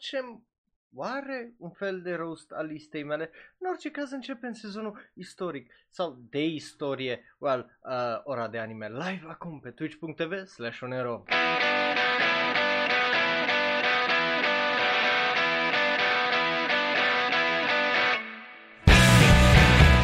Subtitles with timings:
[0.00, 0.46] facem
[0.94, 3.30] oare un fel de roast al listei mele.
[3.58, 9.24] În orice caz începem sezonul istoric sau de istorie, well, uh, ora de anime live
[9.28, 11.24] acum pe twitch.tv slash onero.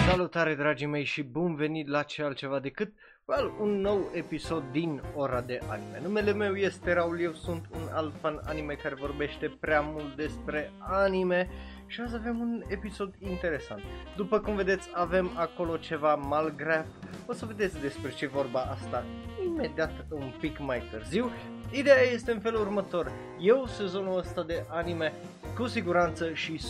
[0.08, 2.92] Salutare dragii mei și bun venit la ce altceva decât
[3.26, 6.00] well, un nou episod din ora de anime.
[6.02, 10.72] Numele meu este Raul, eu sunt un alt fan anime care vorbește prea mult despre
[10.78, 11.48] anime
[11.86, 13.82] și azi avem un episod interesant.
[14.16, 16.86] După cum vedeți avem acolo ceva malgraf,
[17.26, 19.04] o să vedeți despre ce vorba asta
[19.44, 21.30] imediat un pic mai târziu.
[21.70, 25.12] Ideea este în felul următor, eu sezonul ăsta de anime
[25.56, 26.60] cu siguranță și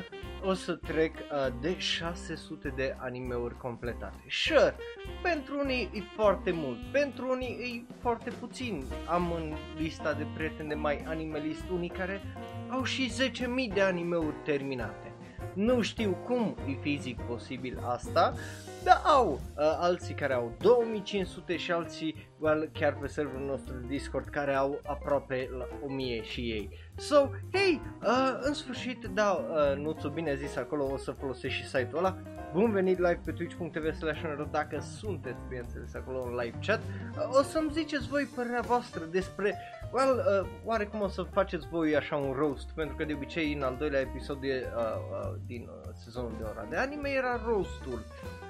[0.00, 0.04] 100%
[0.46, 4.24] o să trec uh, de 600 de animeuri completate.
[4.28, 4.76] Sure,
[5.22, 8.84] pentru unii e foarte mult, pentru unii e foarte puțin.
[9.06, 12.20] Am în lista de prieteni de mai animalist unii care
[12.68, 13.12] au și
[13.68, 15.14] 10.000 de animeuri terminate.
[15.54, 18.34] Nu știu cum e fizic posibil asta,
[18.84, 23.86] dar au uh, alții care au 2500 și alții well, chiar pe serverul nostru de
[23.86, 26.70] Discord care au aproape la 1000 și ei.
[26.96, 31.60] So, hey, uh, în sfârșit, da, uh, nu ți bine zis acolo, o să folosești
[31.60, 32.16] și site-ul ăla.
[32.52, 36.80] Bun venit live pe twitch.tv slash dacă sunteți, bineînțeles, acolo în live chat.
[36.80, 39.56] Uh, o să-mi ziceți voi părerea voastră despre,
[39.92, 43.62] well, uh, oarecum o să faceți voi așa un roast, pentru că de obicei în
[43.62, 48.04] al doilea episod de, uh, uh, din uh, sezonul de ora de anime era roastul.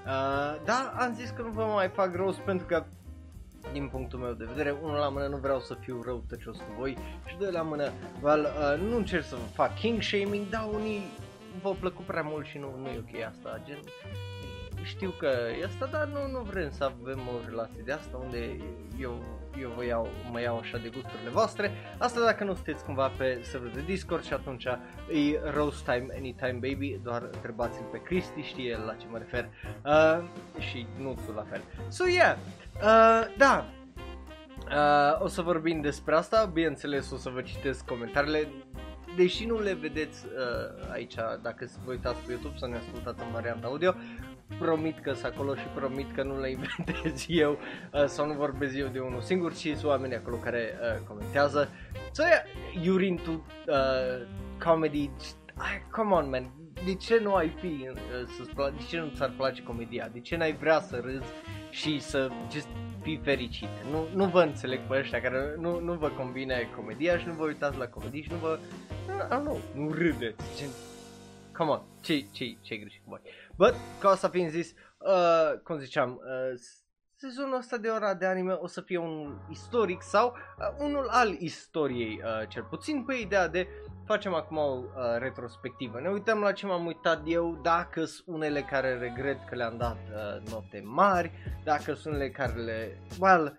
[0.06, 2.84] Uh, da, am zis că nu vă mai fac roast pentru că
[3.72, 6.74] din punctul meu de vedere, unul la mână nu vreau să fiu rău tăcios cu
[6.78, 10.68] voi și doi la mână, well, uh, nu încerc să vă fac king shaming, dar
[10.72, 11.02] unii
[11.62, 13.78] vă plăcut prea mult și nu, nu e ok asta, gen,
[14.84, 18.56] știu că e asta, dar nu, nu vrem să avem o relație de asta unde
[19.00, 19.22] eu,
[19.60, 21.70] eu vă iau, mă iau așa de gusturile voastre.
[21.98, 26.58] Asta dacă nu sunteți cumva pe server de Discord și atunci e roast time anytime
[26.60, 29.48] baby, doar întrebați-l pe Cristi, știe la ce mă refer
[29.84, 30.24] uh,
[30.58, 31.62] și nu tu la fel.
[31.88, 32.36] So yeah,
[32.82, 33.66] Uh, da,
[34.66, 38.48] uh, o să vorbim despre asta, bineînțeles o să vă citesc comentariile,
[39.16, 43.32] deși nu le vedeți uh, aici, dacă vă uitați pe YouTube să ne ascultați în
[43.32, 43.94] varianta audio,
[44.58, 47.58] promit că sunt acolo și promit că nu le inventez eu
[47.92, 51.68] uh, sau nu vorbesc eu de unul singur, ci sunt oamenii acolo care uh, comentează.
[52.12, 52.42] So yeah,
[52.84, 54.26] you're into uh,
[54.64, 55.10] comedy,
[55.56, 56.50] ah, come on man,
[56.84, 57.96] de ce nu ai fi, uh,
[58.26, 61.32] să de ce nu ți-ar place comedia, de ce n-ai vrea să râzi
[61.74, 62.68] și să just
[63.02, 63.68] fii fericit.
[63.90, 67.44] Nu, nu vă înțeleg pe ăștia care nu, nu vă combine comedia și nu vă
[67.44, 68.58] uitați la comedii și nu vă,
[69.28, 70.56] nu, nu, nu râdeți.
[70.56, 70.68] Gen,
[71.52, 73.20] come on, ce, ce, ce greșit cu voi.
[73.56, 76.60] But, ca asta fiind zis, uh, cum ziceam, uh,
[77.16, 81.36] sezonul ăsta de ora de anime o să fie un istoric sau uh, unul al
[81.38, 83.68] istoriei, uh, cel puțin pe ideea de
[84.04, 84.82] facem acum o uh,
[85.18, 86.00] retrospectivă.
[86.00, 89.96] Ne uităm la ce m-am uitat eu, dacă sunt unele care regret că le-am dat
[89.96, 91.30] uh, note mari,
[91.64, 92.98] dacă sunt unele care le...
[93.20, 93.56] Well,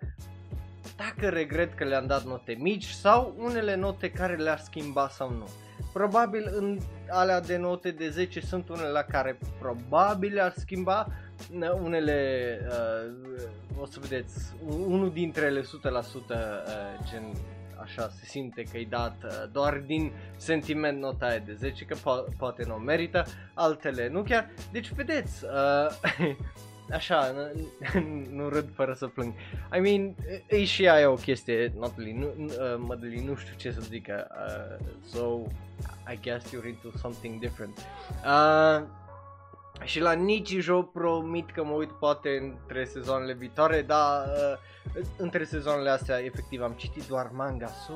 [0.96, 5.48] dacă regret că le-am dat note mici sau unele note care le-ar schimba sau nu.
[5.92, 6.78] Probabil în
[7.08, 11.06] alea de note de 10 sunt unele la care probabil le-ar schimba,
[11.82, 16.36] unele, uh, o să vedeți, unul dintre ele 100% uh,
[17.10, 17.32] gen
[17.82, 21.96] așa se simte că i dat uh, doar din sentiment nota aia de 10, că
[21.96, 24.50] po- poate nu merită, altele nu chiar.
[24.72, 26.36] Deci vedeți, uh,
[26.98, 29.32] așa, nu, nu râd fără să plâng.
[29.76, 30.14] I mean,
[30.46, 34.86] e și aia o chestie, Natalie, nu, uh, Madeleine, nu știu ce să zic, uh,
[35.04, 35.42] so
[36.12, 37.78] I guess you're into something different.
[38.24, 38.82] Uh,
[39.84, 44.58] și la Nichijou promit că mă uit poate între sezoanele viitoare, dar uh,
[45.16, 47.94] între sezoanele astea efectiv am citit doar manga, so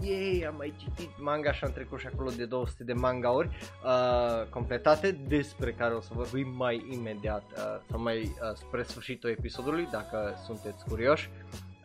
[0.00, 3.48] yay, am mai citit manga și am trecut și acolo de 200 de mangauri
[3.84, 9.30] uh, completate despre care o să vorbim mai imediat uh, sau mai uh, spre sfârșitul
[9.30, 11.30] episodului dacă sunteți curioși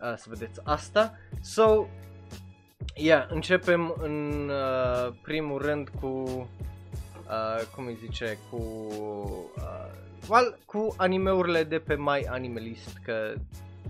[0.02, 1.18] uh, să vedeți asta.
[1.42, 1.86] So,
[2.96, 6.48] yeah, începem în uh, primul rând cu
[7.28, 8.58] uh, cum îi zice, cu,
[9.58, 13.34] uh, well, cu animeurile de pe My Animalist, că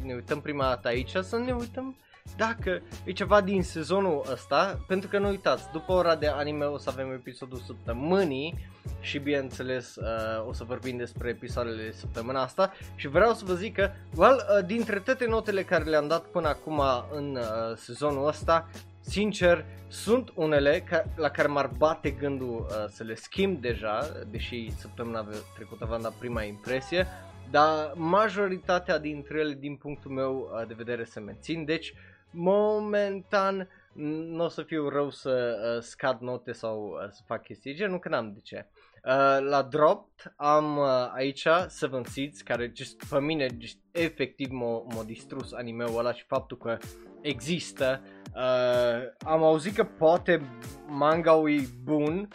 [0.04, 1.96] ne uităm prima dată aici, să ne uităm
[2.38, 6.78] dacă e ceva din sezonul ăsta, pentru că nu uitați, după ora de anime o
[6.78, 8.68] să avem episodul săptămânii
[9.00, 13.54] și bineînțeles uh, o să vorbim despre episoadele de săptămâna asta și vreau să vă
[13.54, 18.28] zic că, well, uh, dintre toate notele care le-am dat până acum în uh, sezonul
[18.28, 18.70] ăsta,
[19.08, 24.00] Sincer, sunt unele ca, la care m-ar bate gândul uh, să le schimb deja,
[24.32, 27.08] deși săptămâna trecută v-am dat prima impresie,
[27.52, 31.66] dar majoritatea dintre ele, din punctul meu uh, de vedere, se mențin.
[31.66, 31.94] Deci,
[32.32, 37.76] momentan, nu o să fiu rău să uh, scad note sau uh, să fac chestii
[37.76, 38.66] genul, că n-am de ce.
[39.04, 44.84] Uh, la Dropped am uh, aici Seven Seeds, care just, pe mine just, efectiv m-a,
[44.94, 46.78] m-a distrus anime-ul ăla și faptul că
[47.26, 48.02] există.
[48.36, 50.42] Uh, am auzit că poate
[50.88, 52.28] manga-ul e bun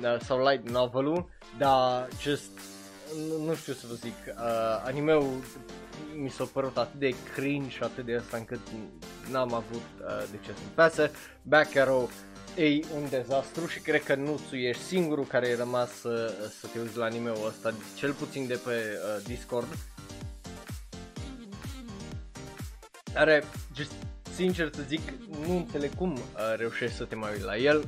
[0.00, 2.50] uh, sau light novel-ul, dar just
[3.28, 5.40] nu, nu știu să vă zic, uh, anime-ul
[6.16, 8.60] mi s-a părut atât de cringe și atât de asta încât
[9.30, 11.10] n-am avut uh, de ce să-mi pasă.
[11.42, 12.10] Back Arrow
[12.56, 16.66] e un dezastru și cred că nu tu ești singurul care e rămas să, să
[16.66, 19.68] te uiți la anime-ul ăsta, cel puțin de pe uh, Discord.
[23.14, 23.44] Are,
[23.74, 23.92] just,
[24.34, 25.00] sincer să zic,
[25.46, 26.20] nu înțeleg cum uh,
[26.56, 27.84] reușești să te mai uiți la el.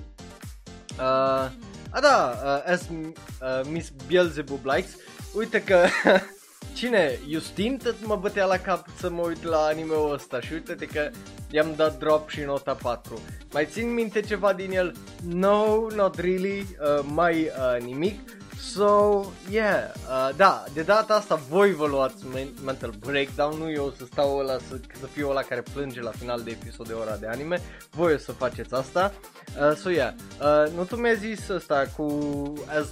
[0.98, 1.50] Uh,
[1.90, 4.96] a da, uh, as uh, Miss Beelzebub likes,
[5.34, 5.86] uite că
[6.76, 10.74] cine, Justin tot mă bătea la cap să mă uit la anime-ul ăsta și uite
[10.74, 11.10] că
[11.50, 13.20] i-am dat drop și nota 4.
[13.52, 14.94] Mai țin minte ceva din el?
[15.28, 18.35] No, not really, uh, mai uh, nimic.
[18.58, 22.24] So, yeah, uh, da, de data asta voi vă luați
[22.64, 26.42] mental breakdown, nu eu să stau ăla, să, să fiu ăla care plânge la final
[26.42, 27.60] de episod de ora de anime,
[27.90, 29.12] voi o să faceți asta.
[29.60, 32.86] Uh, so, yeah, uh, nu tu mi-ai zis asta cu as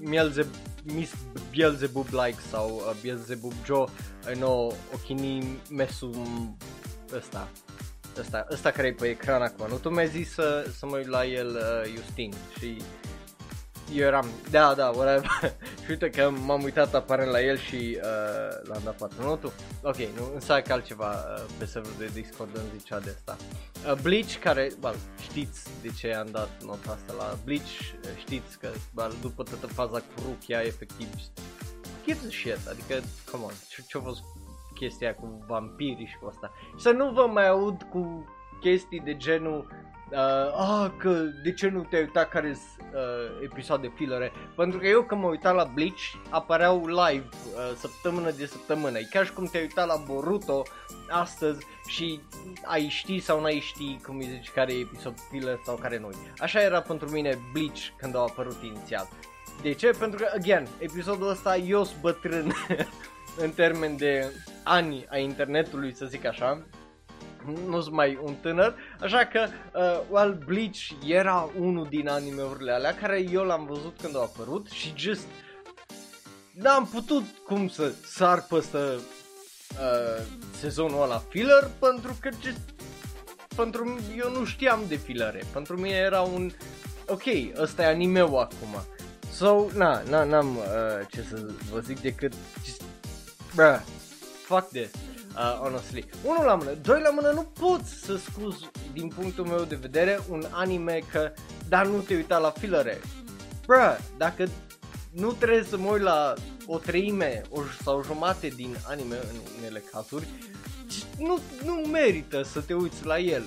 [0.00, 0.46] Mielze,
[0.84, 1.12] Miss
[1.50, 3.84] Beelzebub like sau uh, Beelzebub Joe,
[4.32, 6.10] I know, Okini Mesu
[7.16, 7.48] ăsta,
[8.18, 11.06] ăsta, ăsta care e pe ecran acum, nu tu mi-ai zis să, să mă uit
[11.06, 12.76] la el uh, Justin și
[13.94, 15.30] eu eram, da, da, whatever.
[15.84, 19.52] și uite că m-am uitat aparent la el și uh, l-am dat 4 nu tu?
[19.82, 23.36] Ok, nu, însă că altceva uh, pe serverul de Discord îmi zicea de asta.
[23.92, 27.68] Uh, Bleach, care, bă, știți de ce am dat nota asta la Bleach,
[28.04, 31.08] uh, știți că, bă, după toată faza cu Rukia, efectiv,
[32.04, 32.94] gives a shit, adică,
[33.30, 33.52] come on,
[33.88, 34.22] ce-a fost
[34.74, 36.52] chestia cu vampiri și cu asta.
[36.76, 38.26] Și să nu vă mai aud cu
[38.60, 39.66] chestii de genul
[40.10, 41.10] uh, ah, că
[41.42, 44.32] de ce nu te-ai uitat care sunt uh, episoade fillere?
[44.56, 46.00] Pentru că eu când mă uitam la Bleach
[46.30, 48.98] apăreau live uh, săptămână de săptămână.
[48.98, 50.62] E ca și cum te-ai uitat la Boruto
[51.08, 52.20] astăzi și
[52.64, 56.10] ai ști sau n-ai ști cum îi zici care e episod filler sau care nu
[56.38, 59.08] Așa era pentru mine Bleach când au apărut inițial.
[59.62, 59.90] De ce?
[59.98, 62.52] Pentru că, again, episodul ăsta eu sunt bătrân
[63.44, 64.32] în termen de
[64.64, 66.62] ani a internetului, să zic așa
[67.66, 72.94] nu sunt mai un tânăr, așa că uh, well, Bleach era unul din animeurile alea
[72.94, 75.26] care eu l-am văzut când a apărut și just
[76.52, 80.22] n-am putut cum să sar peste uh,
[80.58, 82.60] sezonul ăla filler pentru că just
[83.56, 85.42] pentru eu nu știam de filere.
[85.52, 86.50] Pentru mine era un
[87.06, 87.22] ok,
[87.56, 88.82] ăsta e animeu acum.
[89.32, 92.32] So, na, na, n-am uh, ce să vă zic decât
[92.64, 92.82] just,
[93.54, 93.80] bruh,
[94.46, 94.90] fuck this
[95.34, 96.04] uh, honestly.
[96.24, 100.18] Unul la mână, doi la mână, nu poți să scuzi din punctul meu de vedere
[100.28, 101.32] un anime că
[101.68, 103.00] dar nu te uita la filere.
[103.66, 104.48] Bruh, dacă
[105.10, 106.34] nu trebuie să mă uit la
[106.66, 110.26] o treime o, sau o jumate din anime în unele cazuri,
[111.18, 113.42] nu, nu merită să te uiți la el.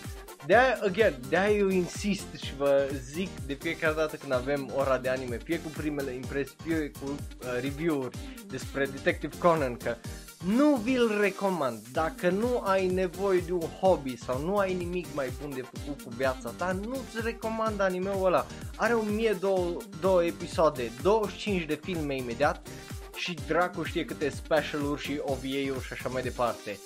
[0.45, 5.10] De-aia, again, de-aia eu insist și vă zic de fiecare dată când avem ora de
[5.10, 8.18] anime, fie cu primele impresii, fie cu uh, review-uri
[8.48, 9.95] despre Detective Conan, că
[10.46, 11.82] nu vi-l recomand.
[11.92, 16.02] Dacă nu ai nevoie de un hobby sau nu ai nimic mai bun de făcut
[16.02, 18.46] cu viața ta, nu-ți recomand anime-ul ăla.
[18.76, 22.68] Are 1002 episoade, 25 de filme imediat
[23.15, 26.80] și dracu știe câte special-uri și OVA-uri și așa mai departe.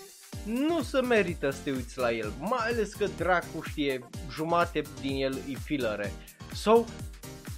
[0.45, 5.23] Nu se merită să te uiți la el, mai ales că dracu știe jumate din
[5.23, 6.13] el e filere.
[6.53, 6.83] So,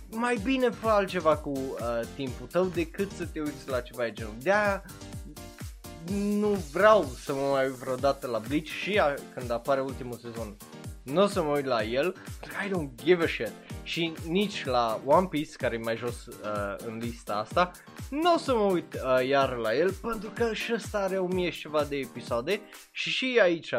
[0.10, 4.12] mai bine fă altceva cu uh, timpul tău decât să te uiți la ceva de
[4.12, 4.34] genul.
[4.42, 4.84] De-aia
[6.12, 10.58] nu vreau să mă mai uit vreodată la Bleach și a, când apare ultimul sezon.
[11.04, 12.16] Nu o să mă uit la el,
[12.66, 13.52] I don't give a shit.
[13.84, 17.72] Și nici la One Piece, care e mai jos uh, în lista asta,
[18.10, 21.50] nu o să mă uit uh, iar la el, pentru că și ăsta are 1000
[21.50, 22.60] și ceva de episoade
[22.92, 23.74] și și aici,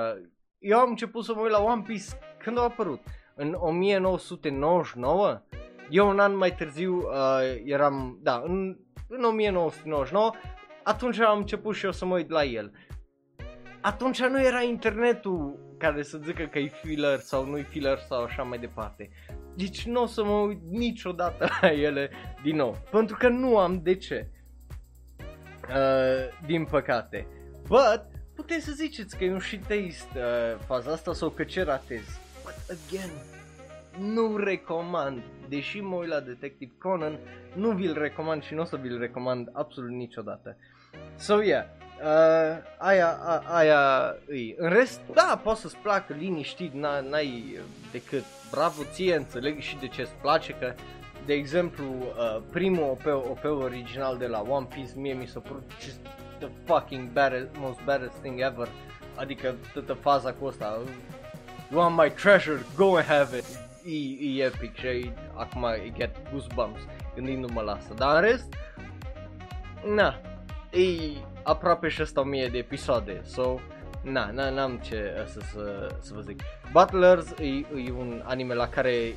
[0.59, 2.05] eu am început să mă uit la One Piece
[2.39, 3.01] când a apărut,
[3.35, 5.43] în 1999,
[5.91, 8.77] eu un an mai târziu uh, eram, da, în,
[9.09, 10.33] în 1999
[10.89, 12.73] atunci am început și eu să mă uit la el.
[13.81, 18.23] Atunci nu era internetul care să zică că e filler sau nu e filler sau
[18.23, 19.11] așa mai departe.
[19.57, 22.11] Deci nu o să mă uit niciodată la ele
[22.43, 22.77] din nou.
[22.91, 24.29] Pentru că nu am de ce.
[25.69, 27.27] Uh, din păcate.
[27.67, 28.05] But,
[28.35, 32.21] puteți să ziceți că e un shit taste uh, faza asta sau că ce ratez.
[32.45, 33.11] But again,
[34.13, 35.23] nu recomand.
[35.49, 37.19] Deși mă uit la Detective Conan,
[37.55, 40.57] nu vi-l recomand și nu o să vi-l recomand absolut niciodată.
[41.17, 41.65] So yeah,
[42.03, 44.55] Uh, aia, a, aia îi.
[44.59, 47.59] În rest, da, poți să-ți placă liniștit, n-ai
[47.93, 50.75] decât bravo ție, înțeleg și de ce îți place, că
[51.27, 55.71] de exemplu, uh, primul OP, OP original de la One Piece mie mi s-a părut
[55.81, 55.99] just
[56.39, 58.69] the fucking baddest, most baddest thing ever.
[59.15, 60.79] Adică toată faza cu asta.
[61.71, 63.45] You want my treasure, go and have it.
[63.85, 66.81] E, e epic și acum I get goosebumps
[67.15, 67.95] gândindu-mă la asta.
[67.95, 68.55] Dar în rest,
[69.95, 70.21] na,
[70.71, 73.59] e aproape și asta 1000 de episoade, so,
[74.03, 76.41] na, na n-am ce să, să, să vă zic.
[76.73, 77.47] Butlers e,
[77.87, 79.15] e un anime la care e,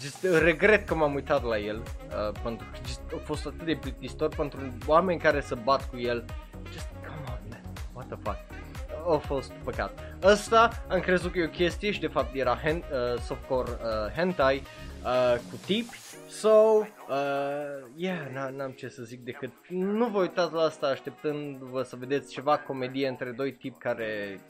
[0.00, 3.78] just, regret că m-am uitat la el, uh, pentru că just, a fost atât de
[3.80, 6.24] plictisitor pentru oameni care să bat cu el,
[6.72, 7.62] just, come on man,
[7.92, 8.38] what the fuck.
[9.14, 10.18] A fost păcat.
[10.22, 14.12] Ăsta am crezut că e o chestie și de fapt era hen, uh, softcore uh,
[14.16, 14.62] hentai
[15.02, 15.98] uh, cu tipi
[16.40, 16.86] So, uh,
[17.96, 22.58] yeah, n-am ce să zic decât nu vă uitați la asta așteptându-vă să vedeți ceva
[22.58, 24.40] comedie între doi tipi care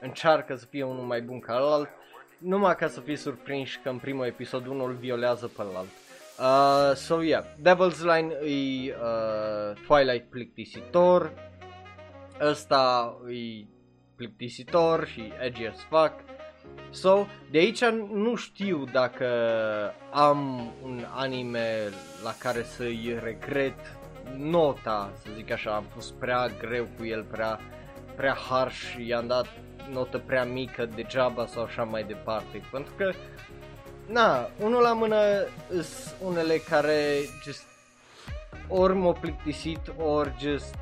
[0.00, 1.88] încearcă să fie unul mai bun ca alt,
[2.38, 5.88] numai ca să fii surprinși că în primul episod unul violează pe alt.
[6.38, 11.32] Uh, so, yeah, Devil's Line e uh, Twilight plictisitor,
[12.40, 13.66] ăsta e
[14.16, 16.37] plictisitor și edgy as fuck.
[16.90, 19.26] So, de aici nu știu dacă
[20.10, 21.92] am un anime
[22.24, 23.96] la care să-i regret
[24.36, 27.60] nota, să zic așa, am fost prea greu cu el, prea,
[28.16, 29.46] prea harsh, i-am dat
[29.92, 33.12] notă prea mică degeaba sau așa mai departe, pentru că,
[34.06, 35.16] na, unul la mână
[35.68, 37.66] sunt unele care just
[38.68, 40.74] ori m-au plictisit, ori just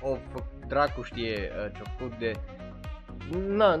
[0.00, 0.16] o
[0.66, 2.36] dracu știe uh, ce-a făcut de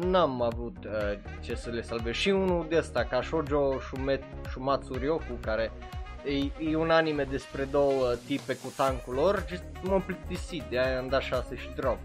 [0.00, 2.14] n-am avut uh, ce să le salvez.
[2.14, 5.72] Și unul de ăsta, ca Shoujo Shumet, Shumatsu Ryoku, care
[6.24, 10.98] e, e un anime despre două tipe cu tancul lor, just m-am plictisit, de aia
[10.98, 11.98] am dat 6 și drop.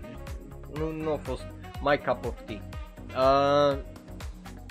[0.74, 1.46] Nu, nu a fost
[1.82, 2.62] my cup of tea.
[3.18, 3.78] Uh,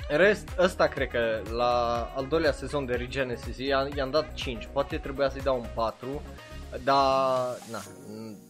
[0.09, 5.29] rest, ăsta cred că la al doilea sezon de Regenesis i-am dat 5, poate trebuia
[5.29, 6.23] să-i dau un 4,
[6.85, 7.79] dar na,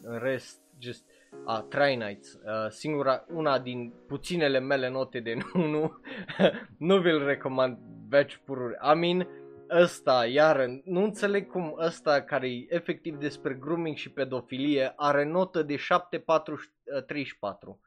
[0.02, 1.02] în rest, just
[1.44, 6.00] a Try Nights, uh, singura, una din puținele mele note de 1,
[6.88, 8.76] nu vi-l recomand veci pururi.
[8.94, 9.28] I mean,
[9.70, 15.62] ăsta, iar nu înțeleg cum ăsta care e efectiv despre grooming și pedofilie are notă
[15.62, 17.80] de 7434.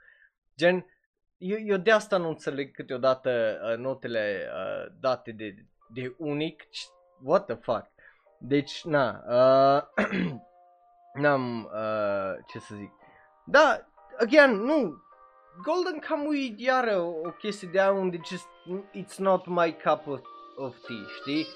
[0.58, 0.86] Gen,
[1.38, 5.56] eu, eu de asta nu înțeleg câteodată uh, notele uh, date de,
[5.94, 6.64] de unic.
[7.24, 7.90] What the fuck?
[8.40, 9.82] Deci, na, uh,
[11.22, 12.92] n-am, uh, ce să zic,
[13.46, 13.80] da,
[14.20, 15.02] again, nu,
[15.64, 18.48] Golden Kamuy iară o chestie de aia unde just,
[18.94, 20.20] it's not my cup of,
[20.56, 21.48] of tea, știi?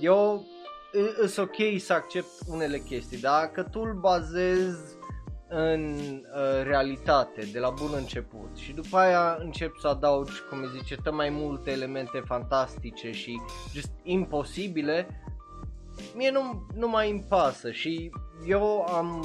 [0.00, 0.44] Eu,
[0.92, 4.96] e ok să accept unele chestii, dar că tu îl bazezi
[5.48, 10.78] în uh, realitate de la bun început și după aia încep să adaugi, cum îi
[10.78, 13.40] zice, tot mai multe elemente fantastice și
[13.72, 15.22] just imposibile,
[16.14, 18.10] mie nu, nu mai îmi pasă și
[18.46, 19.24] eu am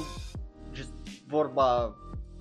[0.72, 0.92] just
[1.26, 1.96] vorba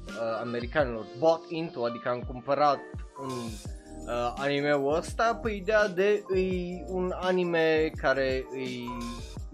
[0.08, 1.06] uh, americanilor.
[1.20, 2.80] Bought into, adică am cumpărat
[3.22, 5.40] un uh, anime-ul ăsta.
[5.44, 8.68] Pe ideea de e un anime care e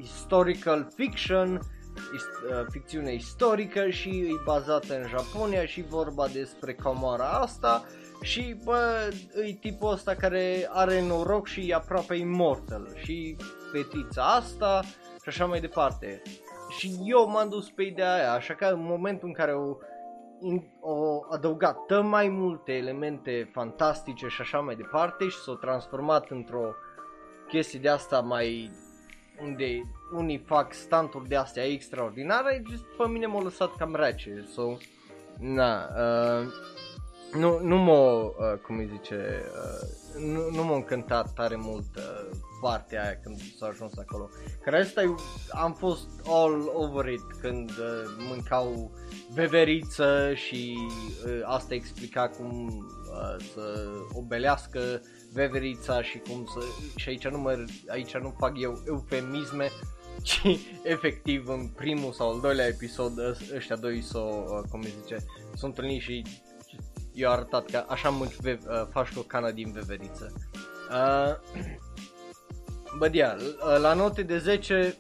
[0.02, 1.60] historical fiction,
[2.14, 7.86] ist, uh, ficțiune istorică și e bazată în Japonia și vorba despre comoara asta.
[8.22, 9.12] Și bă,
[9.48, 12.88] e tipul ăsta care are noroc și e aproape immortal.
[12.96, 13.36] Și
[13.72, 14.82] fetița asta
[15.22, 16.22] și așa mai departe.
[16.78, 19.78] Și eu m-am dus pe ideea aia, așa că în momentul în care o
[20.82, 26.74] o adăugat tă mai multe elemente fantastice și așa mai departe și s-au transformat într-o
[27.48, 28.72] chestie de asta mai
[29.42, 29.82] unde
[30.14, 34.78] unii fac stanturi de astea extraordinare, just pe mine m-a lăsat cam rece, so,
[35.40, 36.48] na, uh,
[37.40, 38.34] nu, nu m-a, uh,
[38.66, 42.30] cum îi zice, uh, nu, nu m-a încântat tare mult uh,
[42.62, 44.30] partea aia când s-a ajuns acolo.
[44.64, 45.16] Care asta
[45.50, 48.92] am fost all over it când uh, mâncau
[49.34, 50.78] veveriță și
[51.26, 55.02] uh, asta explica cum uh, să obelească
[55.34, 56.66] veverița și cum să,
[56.96, 59.70] și aici nu, mă, aici nu fac eu eufemisme,
[60.22, 60.42] ci
[60.84, 63.12] efectiv în primul sau al doilea episod
[63.56, 66.26] ăștia doi s-o, uh, cum zice, sunt întâlnit și
[67.14, 70.34] i-a arătat că așa mânci ve- uh, faci cu o cană din veveriță.
[70.90, 71.36] Uh,
[72.98, 73.38] bă, dia,
[73.82, 74.98] la note de 10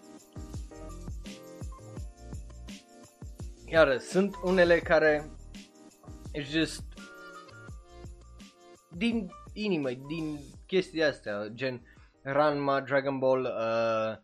[3.73, 5.29] Iar sunt unele care
[6.33, 6.83] just
[8.89, 11.81] din inimă, din chestii astea, gen
[12.21, 14.17] Ranma, Dragon Ball, uh,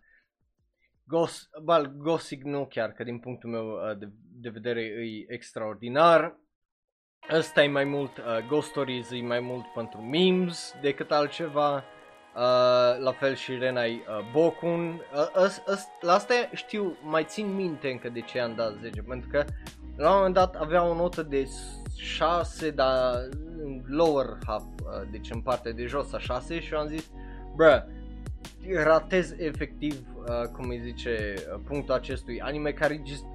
[1.07, 4.09] Gos, bal, Gothic nu chiar, că din punctul meu uh, de,
[4.41, 6.39] de vedere e extraordinar.
[7.31, 11.75] Ăsta e mai mult, uh, Ghost Stories e mai mult pentru memes decât altceva.
[11.75, 15.01] Uh, la fel și Renai uh, Bokun.
[15.13, 19.01] Uh, as, as, la asta știu, mai țin minte încă de ce am dat 10,
[19.01, 19.45] pentru că
[19.95, 21.49] la un moment dat avea o notă de
[21.95, 23.15] 6, dar
[23.63, 27.11] în lower half, uh, deci în partea de jos a 6 și eu am zis,
[27.55, 27.85] bă,
[28.83, 33.25] ratez efectiv, uh, cum îi zice, uh, punctul acestui anime care just,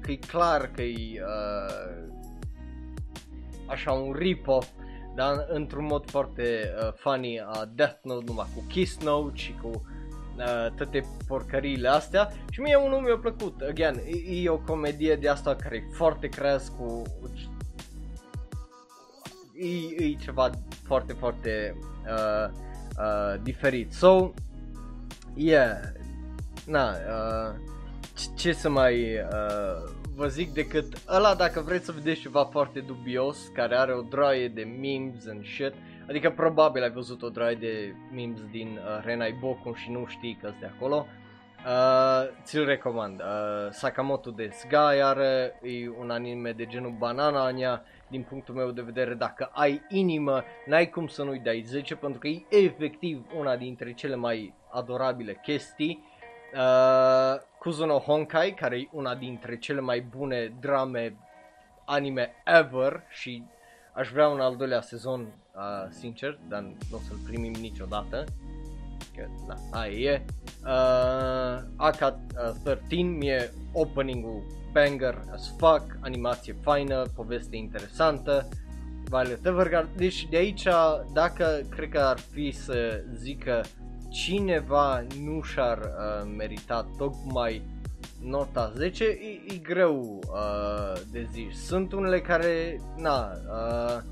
[0.00, 2.20] că e clar că e uh,
[3.72, 4.68] așa un rip-off,
[5.14, 9.68] dar într-un mod foarte uh, funny a Death Note numai cu Kiss Note și cu
[9.68, 15.28] uh, toate porcăriile astea și mie unul mi-a plăcut, again, e, e o comedie de
[15.28, 17.02] asta care e foarte creas cu
[19.62, 20.50] e, e ceva
[20.84, 21.76] foarte, foarte
[22.06, 22.48] uh,
[22.98, 23.92] uh, diferit.
[23.92, 24.32] So,
[25.34, 25.78] yeah,
[26.66, 27.54] na, uh,
[28.34, 33.48] ce să mai uh, vă zic decât ăla dacă vreți să vedeți ceva foarte dubios,
[33.54, 35.72] care are o droaie de memes and shit,
[36.08, 40.38] adică probabil ai văzut o droaie de memes din uh, Renai Boku și nu știi
[40.40, 41.06] că de acolo,
[41.66, 43.20] uh, ți-l recomand.
[43.20, 48.70] Uh, Sakamoto de Sky are, e un anime de genul Banana Anya, din punctul meu
[48.70, 53.26] de vedere, dacă ai inimă, n-ai cum să nu-i dai 10 pentru că e efectiv
[53.38, 56.10] una dintre cele mai adorabile chestii.
[56.54, 61.16] Uh, Kuzuno Honkai, care e una dintre cele mai bune drame
[61.84, 63.44] anime ever și
[63.92, 68.24] aș vrea un al doilea sezon, uh, sincer, dar nu o să-l primim niciodată.
[69.16, 70.24] Că, da, aia e.
[70.62, 74.42] Uh, Aka uh, 13 mie opening-ul
[74.72, 78.48] banger as fuck, animație faină, poveste interesantă,
[79.04, 79.96] Violet Evergarden.
[79.96, 80.66] Deci de aici,
[81.12, 83.60] dacă cred că ar fi să zică
[84.12, 87.62] cineva nu și-ar uh, merita tocmai
[88.22, 91.64] nota 10, e, e greu uh, de zis.
[91.64, 94.02] Sunt unele care, na, uh,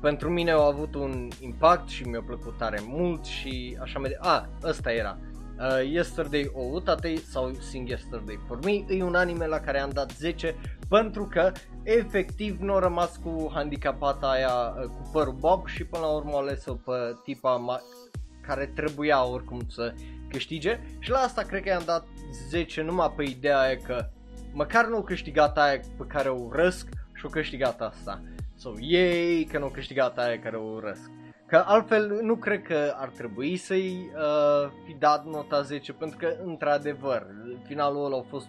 [0.00, 4.16] pentru mine au avut un impact și mi-a plăcut tare mult și așa mai de...
[4.20, 5.18] A, ah, ăsta era.
[5.58, 9.90] Uh, Yesterday o Utate sau Sing Yesterday for Me e un anime la care am
[9.90, 10.54] dat 10
[10.88, 16.04] pentru că efectiv nu a rămas cu handicapata aia uh, cu părul bob și până
[16.04, 16.92] la urmă a ales-o pe
[17.24, 18.12] tipa ma-
[18.46, 19.94] care trebuia oricum să
[20.28, 22.06] câștige și la asta cred că i-am dat
[22.48, 24.08] 10 numai pe ideea aia că
[24.52, 28.22] măcar nu au câștigat aia pe care o urăsc și au câștigat asta.
[28.56, 31.10] So, yay că nu au câștigat aia care o urăsc.
[31.46, 36.36] Că altfel nu cred că ar trebui să-i uh, fi dat nota 10 pentru că
[36.44, 37.26] într-adevăr
[37.66, 38.48] finalul ăla a fost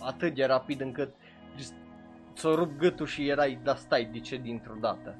[0.00, 1.14] atât de rapid încât
[2.34, 5.16] ți-o rup gâtul și erai, da stai, de ce dintr-o dată.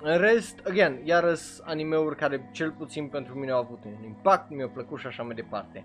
[0.00, 4.68] În rest, again, iarăs animeuri care cel puțin pentru mine au avut un impact, mi-au
[4.68, 5.84] plăcut și așa mai departe.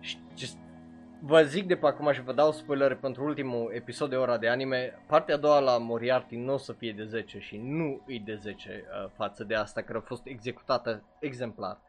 [0.00, 0.56] Și just,
[1.20, 4.48] vă zic de pe acum și vă dau spoilere pentru ultimul episod de ora de
[4.48, 8.18] anime, partea a doua la Moriarty nu o să fie de 10 și nu e
[8.24, 11.80] de 10 uh, față de asta care a fost executată exemplar.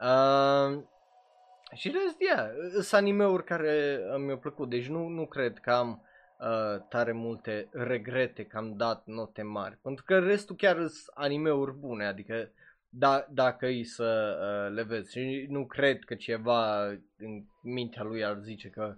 [0.00, 0.82] Uh,
[1.74, 6.02] și rest, yeah, sunt animeuri care uh, mi-au plăcut, deci nu, nu cred că am
[6.42, 9.78] uh, tare multe regrete că am dat note mari.
[9.82, 12.50] Pentru că restul chiar sunt animeuri bune, adică
[12.88, 15.10] da, dacă îi să uh, le vezi.
[15.18, 16.86] Și nu cred că ceva
[17.18, 18.96] în mintea lui ar zice că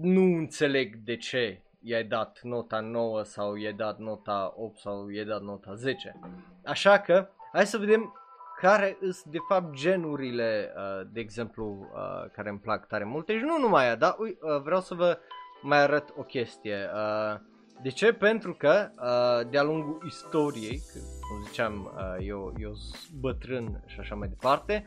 [0.00, 5.24] nu înțeleg de ce i-ai dat nota 9 sau i-ai dat nota 8 sau i-ai
[5.24, 6.20] dat nota 10.
[6.64, 8.14] Așa că, hai să vedem
[8.60, 13.26] care sunt de fapt genurile, uh, de exemplu, uh, care îmi plac tare mult.
[13.26, 15.18] Deci nu numai aia, dar ui, uh, vreau să vă
[15.66, 16.90] mai arăt o chestie.
[16.94, 17.40] Uh,
[17.82, 18.12] de ce?
[18.12, 24.00] Pentru că uh, de-a lungul istoriei, că, cum ziceam, uh, eu, eu sunt bătrân și
[24.00, 24.84] așa mai departe,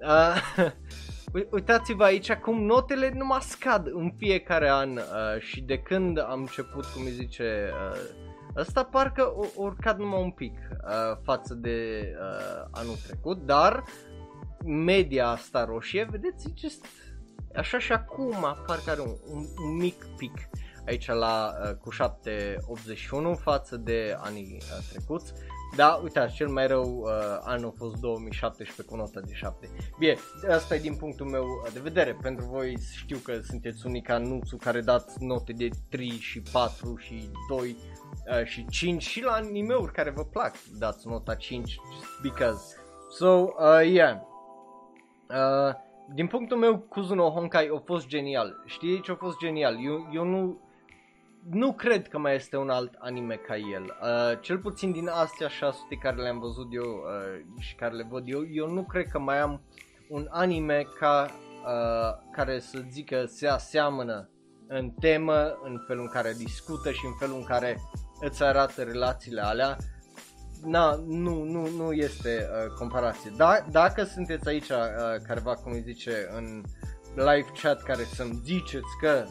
[0.00, 0.72] uh,
[1.52, 6.40] uitați-vă aici cum notele nu mă scad în fiecare an uh, și de când am
[6.40, 7.98] început, cum îi zice, uh,
[8.56, 13.84] ăsta parcă o, urcat numai un pic uh, față de uh, anul trecut, dar
[14.64, 16.86] media asta roșie, vedeți, just
[17.54, 20.48] Așa și acum parcă are un, un, un mic pic
[20.86, 25.32] aici la uh, cu 781 față de anii uh, trecuți.
[25.76, 29.68] Da, uitați, cel mai rău uh, an a fost 2017 cu nota de 7.
[29.98, 30.16] Bine,
[30.50, 32.16] asta e din punctul meu de vedere.
[32.22, 36.96] Pentru voi știu că sunteți unii ca Nuțu care dați note de 3 și 4
[36.96, 42.20] și 2 uh, și 5 și la animeuri care vă plac dați nota 5 just
[42.22, 42.76] because.
[43.18, 44.16] So, uh, yeah.
[45.28, 45.74] Uh,
[46.14, 48.62] din punctul meu, Kuzuno Honkai a fost genial.
[48.66, 49.84] Știi ce a fost genial?
[49.84, 50.60] Eu, eu nu,
[51.50, 53.82] nu cred că mai este un alt anime ca el.
[53.82, 58.22] Uh, cel puțin din astea 600 care le-am văzut eu uh, și care le văd
[58.26, 59.60] eu, eu nu cred că mai am
[60.08, 61.26] un anime ca
[61.64, 64.30] uh, care să zică se aseamănă
[64.66, 67.80] în temă, în felul în care discută și în felul în care
[68.20, 69.76] îți arată relațiile alea,
[70.64, 73.32] na, nu, nu, nu este uh, comparație.
[73.36, 74.76] Da, dacă sunteți aici uh,
[75.26, 76.62] careva, cum îi zice, în
[77.14, 79.24] live chat care să-mi ziceți că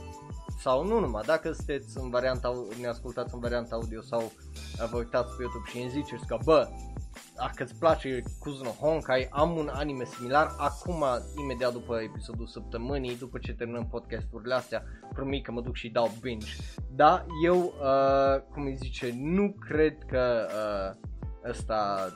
[0.61, 4.97] sau nu numai, dacă sunteți în varianta, ne ascultați în varianta audio sau uh, vă
[4.97, 6.67] uitați pe YouTube și îmi ziceți că bă,
[7.35, 11.03] dacă îți place Kuzuno Honkai, am un anime similar, acum,
[11.41, 16.11] imediat după episodul săptămânii, după ce terminăm podcasturile astea, promit că mă duc și dau
[16.21, 16.51] binge.
[16.95, 21.07] Da, eu, uh, cum îi zice, nu cred că uh,
[21.49, 22.09] ăsta,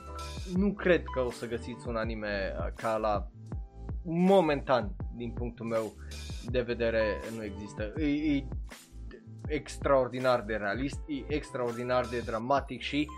[0.56, 3.28] nu cred că o să găsiți un anime uh, ca la
[4.04, 5.92] momentan, din punctul meu
[6.46, 7.92] de vedere, nu există.
[7.96, 8.48] E, e
[9.46, 13.08] extraordinar de realist, e extraordinar de dramatic și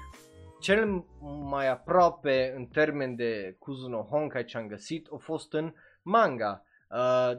[0.60, 1.04] cel
[1.42, 6.60] mai aproape în termen de Kuzuno Honkai ce am găsit a fost în manga.
[6.90, 7.30] Uh,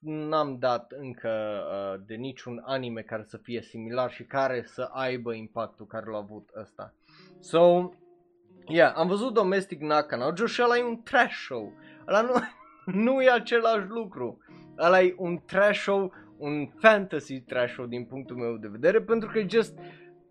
[0.00, 5.32] n-am dat încă uh, de niciun anime care să fie similar și care să aibă
[5.32, 6.94] impactul care l-a avut ăsta.
[7.40, 7.90] So,
[8.68, 11.72] yeah, am văzut Domestic Nakanojo și ăla e un trash show.
[12.08, 12.32] Ăla nu,
[13.02, 14.38] nu e același lucru.
[14.78, 19.28] Ăla e un trash show, un fantasy trash show din punctul meu de vedere, pentru
[19.28, 19.78] că e just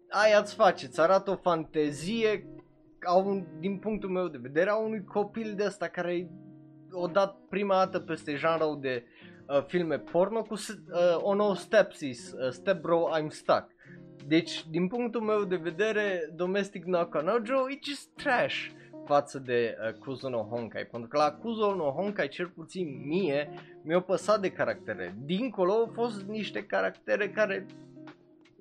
[0.10, 2.48] aia îți face, îți arată o fantezie
[3.06, 6.30] a un, din punctul meu de vedere a unui copil de ăsta care
[6.92, 9.06] o dat prima dată peste genre de
[9.48, 10.60] uh, filme porno cu uh,
[11.18, 13.75] o nouă stepsis, uh, Step Bro I'm Stuck.
[14.28, 18.70] Deci, din punctul meu de vedere, Domestic Nakanojo e just trash
[19.06, 23.50] față de uh, Kuzuno Honkai, pentru că la Kuzuno Honkai, cel puțin mie,
[23.82, 25.16] mi-au păsat de caractere.
[25.26, 27.66] Dincolo au fost niște caractere care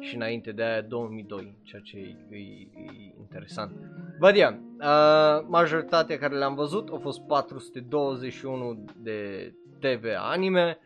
[0.00, 3.72] și înainte de aia 2002, ceea ce e, e, e interesant.
[4.18, 10.78] Bă, yeah, uh, majoritatea care le-am văzut au fost 421 de TV anime,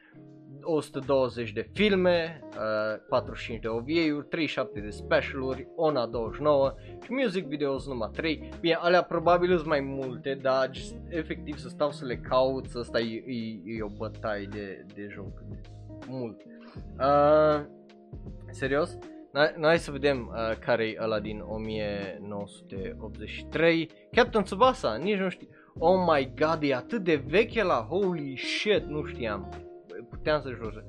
[0.62, 7.86] 120 de filme, uh, 45 de OVA-uri, 37 de specialuri, ONA 29 și music videos
[7.86, 8.48] numai 3.
[8.60, 13.00] Bine, alea probabil sunt mai multe, dar just, efectiv să stau să le caut, asta
[13.00, 15.42] e, e, e o bătaie de, de joc.
[16.06, 16.42] Mult.
[16.98, 17.60] Uh,
[18.50, 18.98] serios?
[19.56, 23.90] Noi să vedem uh, care e ăla din 1983.
[24.10, 25.48] Captain Tsubasa, nici nu știu.
[25.78, 29.69] Oh my god, e atât de veche la holy shit, nu știam
[30.20, 30.84] puteam să jure.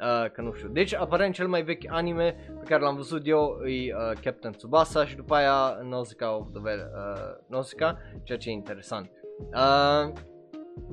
[0.00, 0.68] Uh, că nu știu.
[0.68, 5.06] Deci, aparent cel mai vechi anime pe care l-am văzut eu e uh, Captain Tsubasa
[5.06, 9.10] și după aia Nausicaa of the uh, Nausicaa, ceea ce e interesant.
[9.38, 10.12] Uh,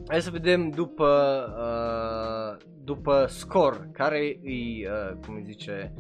[0.08, 1.10] hai să vedem după
[1.58, 5.94] uh, după score, care e, uh, cum îi zice,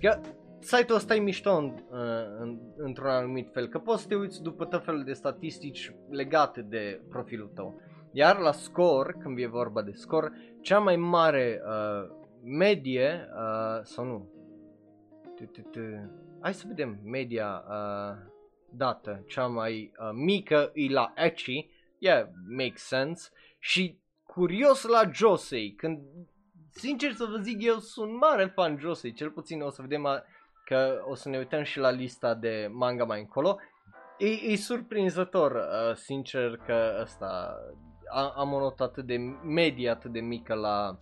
[0.00, 0.20] că
[0.58, 4.42] site-ul ăsta e mișto în, uh, în, într-un anumit fel, că poți să te uiți
[4.42, 7.80] după tot felul de statistici legate de profilul tău.
[8.12, 12.10] Iar la score, când e vorba de score, cea mai mare uh,
[12.42, 14.28] medie, uh, sau nu,
[16.40, 18.16] hai să vedem media uh,
[18.70, 25.74] dată, cea mai uh, mică e la Echi, yeah, makes sense, și curios la Josei,
[25.74, 26.00] când,
[26.70, 30.24] sincer să vă zic, eu sunt mare fan Josei, cel puțin o să vedem a,
[30.64, 33.58] că o să ne uităm și la lista de manga mai încolo,
[34.18, 37.56] e, e surprinzător, uh, sincer, că ăsta
[38.36, 40.98] am o notă atât de medie, atât de mică la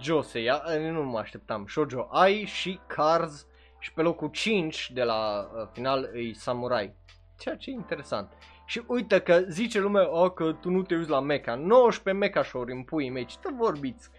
[0.00, 0.48] Josei,
[0.92, 3.46] nu mă așteptam, Shoujo Ai și Cars
[3.78, 6.94] și pe locul 5 de la uh, final e Samurai,
[7.38, 8.32] ceea ce e interesant.
[8.66, 12.42] Și uite că zice lumea, oh, că tu nu te uiți la mecha, 19 mecha
[12.42, 14.10] show în puii mei, ce te vorbiți?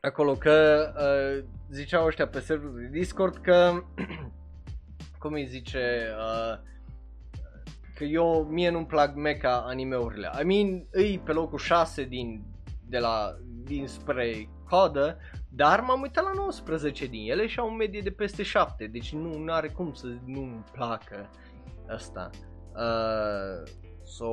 [0.00, 3.82] Acolo că uh, ziceau ăștia pe serverul de Discord că,
[5.20, 6.58] cum îi zice, uh,
[7.94, 10.30] că eu, mie nu-mi plac mecha animeurile.
[10.40, 12.44] I mean, îi pe locul 6 din,
[12.88, 17.74] de la, din spre codă, dar m-am uitat la 19 din ele și au o
[17.74, 21.30] medie de peste 7, deci nu are cum să nu-mi placă
[21.88, 22.30] asta.
[22.74, 23.70] Uh,
[24.02, 24.26] so,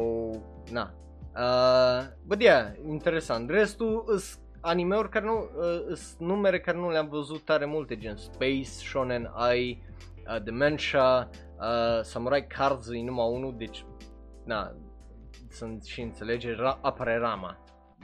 [0.72, 0.94] na.
[1.36, 3.50] Uh, but yeah, interesant.
[3.50, 8.16] Restul îs anime-uri care nu, uh, sunt numere care nu le-am văzut tare multe, gen
[8.16, 9.84] Space, Shonen Ai,
[10.28, 11.30] uh, Dementia,
[11.62, 13.86] uh, Samurai Cards e numai unul, deci,
[14.46, 14.76] na,
[15.50, 17.58] sunt și înțelege, ra- apare Rama,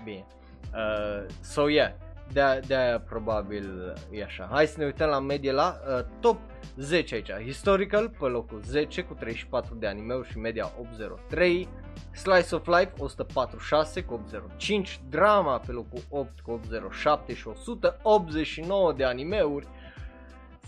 [0.04, 0.26] bine.
[0.74, 1.92] Uh, so, yeah,
[2.32, 4.48] de, de aia probabil e așa.
[4.52, 6.40] Hai să ne uităm la medie la uh, top
[6.76, 7.32] 10 aici.
[7.32, 11.68] Historical pe locul 10 cu 34 de anime și media 803.
[12.12, 15.00] Slice of Life 146 cu 805.
[15.10, 19.68] Drama pe locul 8 cu 807 și 189 de animeuri.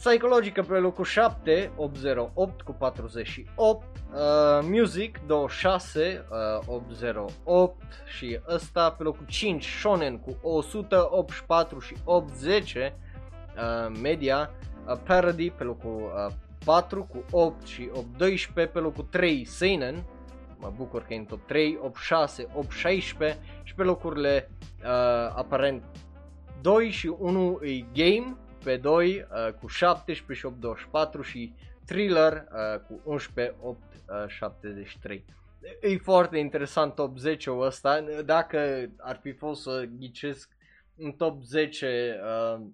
[0.04, 4.20] Psychologică pe locul 7, 808 cu 48, uh,
[4.62, 6.26] Music 26,
[6.66, 7.84] uh, 808
[8.18, 12.96] și ăsta pe locul 5, Shonen cu 184 și 810,
[13.56, 14.50] uh, Media,
[14.88, 16.34] uh, Parody pe locul uh,
[16.66, 20.04] 4 cu 8 și 812, pe locul 3, Seinen,
[20.58, 24.52] mă bucur că e în top 3, 86, 816 și pe locurile
[24.84, 24.88] uh,
[25.36, 25.84] aparent
[26.62, 31.54] 2 și 1 e Game, pe 2 uh, cu 17 și 8, 24 și
[31.86, 35.26] Thriller uh, cu 11, 8, uh, 73.
[35.82, 40.50] E foarte interesant top 10 ul ăsta, dacă ar fi fost să ghicesc
[40.98, 42.66] în top 10, uh,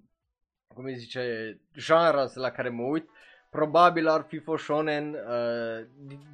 [0.67, 3.09] cum îi zice, genres la care mă uit,
[3.49, 5.85] probabil ar fi fost shonen, uh,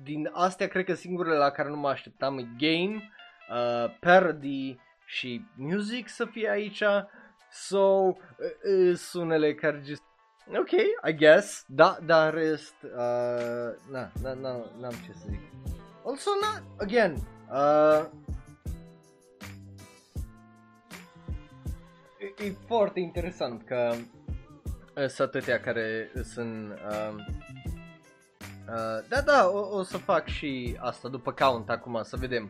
[0.04, 3.10] din astea cred că singurele la care nu mă așteptam e game,
[3.50, 6.84] uh, parody și music să fie aici,
[7.52, 8.16] So, uh,
[8.92, 10.04] uh, unele care just
[10.58, 10.72] Ok,
[11.04, 15.40] I guess, da, dar rest, uh, na, na, na, n-am ce să zic.
[16.06, 17.16] Also, na, again,
[17.52, 18.06] uh,
[22.20, 23.94] e, e foarte interesant că
[24.96, 27.16] uh, sunt atâtea care sunt, uh,
[28.68, 32.50] uh, da, da, o, o să fac și asta după count acum, să vedem.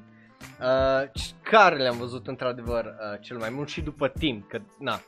[0.61, 1.09] Uh,
[1.43, 4.99] care le-am văzut într-adevăr uh, cel mai mult și după timp, că na,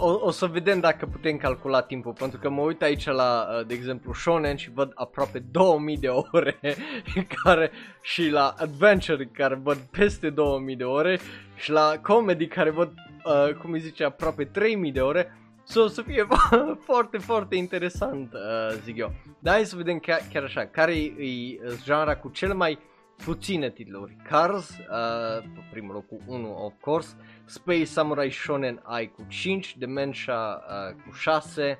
[0.00, 3.66] o, o să vedem dacă putem calcula timpul, pentru că mă uit aici la, uh,
[3.66, 6.60] de exemplu, Shonen și văd aproape 2000 de ore
[7.42, 11.20] care, și la Adventure care văd peste 2000 de ore
[11.56, 12.92] și la Comedy care văd,
[13.24, 15.34] uh, cum îi zice, aproape 3000 de ore.
[15.64, 16.26] So, o să fie
[16.88, 19.12] foarte, foarte interesant, uh, zic eu.
[19.38, 22.78] Dar hai să vedem chiar, chiar așa, care e, e genre cu cel mai
[23.24, 24.16] puține titluri.
[24.28, 29.76] Cars, uh, pe primul loc cu 1, of course, Space Samurai Shonen Ai cu 5,
[29.78, 31.78] Dementia uh, cu 6,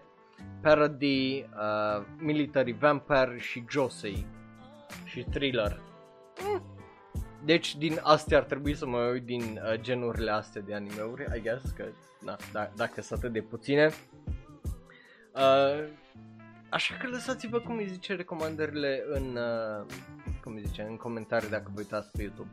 [0.63, 4.27] Parody, uh, Military Vampire și Josei
[5.05, 5.81] și Thriller.
[6.45, 6.63] Mm.
[7.45, 11.41] Deci din astea ar trebui să mă uit din uh, genurile astea de animeuri, I
[11.41, 11.85] guess, că
[12.21, 13.91] na, da, dacă sunt atât de puține.
[15.35, 15.89] Uh,
[16.69, 19.87] așa că lăsați-vă cum îi zice recomandările în, uh,
[20.43, 22.51] cum îi zice, în comentarii dacă vă uitați pe YouTube.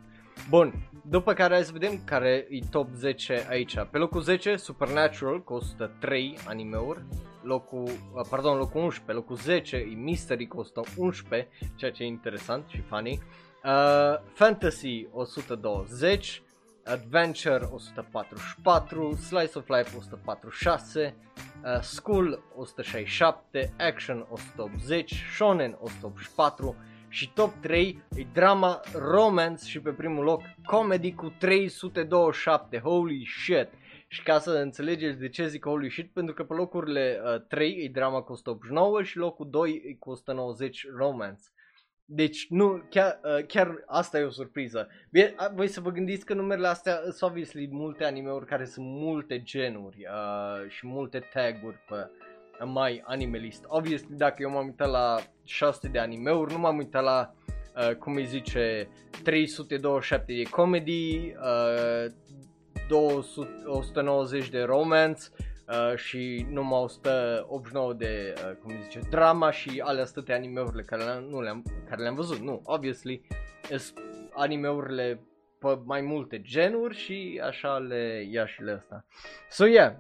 [0.50, 3.76] Bun, după care hai să vedem care e top 10 aici.
[3.92, 7.02] Pe locul 10, Supernatural, cu 103 animeuri.
[7.42, 12.68] Locul, uh, pardon, locul 11, locul 10 e Mystery, cu 111, ceea ce e interesant
[12.68, 13.22] și funny.
[13.64, 16.42] Uh, Fantasy 120,
[16.86, 21.16] Adventure 144, Slice of Life 146,
[21.64, 26.76] uh, School 167, Action 180, Shonen 184,
[27.18, 33.68] și top 3 e drama romance și pe primul loc comedy cu 327, holy shit.
[34.08, 37.84] Și ca să înțelegeți de ce zic holy shit, pentru că pe locurile uh, 3
[37.84, 41.44] e drama cu 189 și locul 2 e cu 190 romance.
[42.06, 44.88] Deci nu, chiar, uh, chiar asta e o surpriză.
[45.12, 49.42] Bine, voi să vă gândiți că numerele astea sunt obviously multe animeuri care sunt multe
[49.42, 52.10] genuri uh, și multe taguri pe
[52.66, 53.64] mai animalist.
[53.68, 57.34] Obviously, dacă eu m-am uitat la 600 de animeuri, nu m-am uitat la,
[57.76, 58.90] uh, cum îi zice,
[59.24, 61.34] 327 de comedy,
[62.06, 62.12] uh,
[62.88, 65.22] 200, 190 de romance
[65.68, 71.04] uh, și numai 189 de, uh, cum îi zice, drama și alea stăte animeurile care
[71.04, 72.38] le-am, nu le-am, care le-am văzut.
[72.38, 73.22] Nu, obviously,
[74.34, 75.22] animeurile
[75.60, 79.06] pe mai multe genuri și așa le ia și le asta.
[79.50, 79.94] So yeah,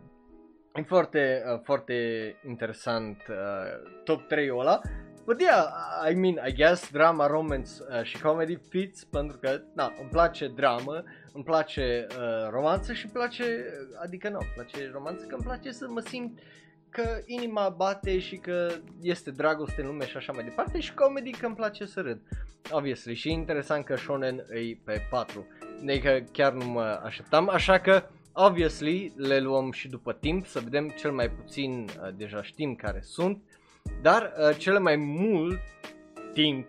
[0.77, 1.95] E foarte, uh, foarte
[2.47, 3.35] interesant uh,
[4.03, 4.81] top 3 ăla.
[5.25, 5.65] But yeah,
[6.09, 10.47] I mean, I guess drama, romance uh, și comedy fits pentru că, na, îmi place
[10.47, 13.43] dramă, îmi place uh, romanță și îmi place,
[14.03, 16.39] adică nu, îmi place romanță, că îmi place să mă simt
[16.89, 18.69] că inima bate și că
[19.01, 22.21] este dragoste în lume și așa mai departe și comedy că îmi place să râd.
[22.71, 25.47] Obviously, și interesant că shonen e pe 4.
[25.81, 28.03] Adică chiar nu mă așteptam, așa că
[28.39, 32.99] Obviously, le luăm și după timp să vedem cel mai puțin, uh, deja știm care
[33.03, 33.43] sunt,
[34.01, 35.59] dar uh, cel mai mult
[36.33, 36.67] timp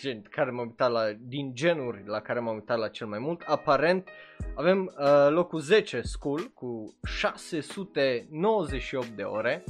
[0.00, 3.42] gen, care m-am uitat la, din genuri la care m-am uitat la cel mai mult.
[3.46, 4.08] Aparent
[4.54, 9.64] avem uh, locul 10 School cu 698 de ore.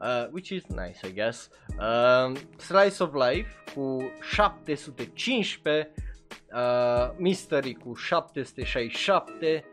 [0.00, 1.50] Uh, which is nice, I guess.
[1.78, 3.98] Uh, Slice of Life cu
[4.30, 5.90] 715,
[6.52, 9.64] uh, Mystery cu 767,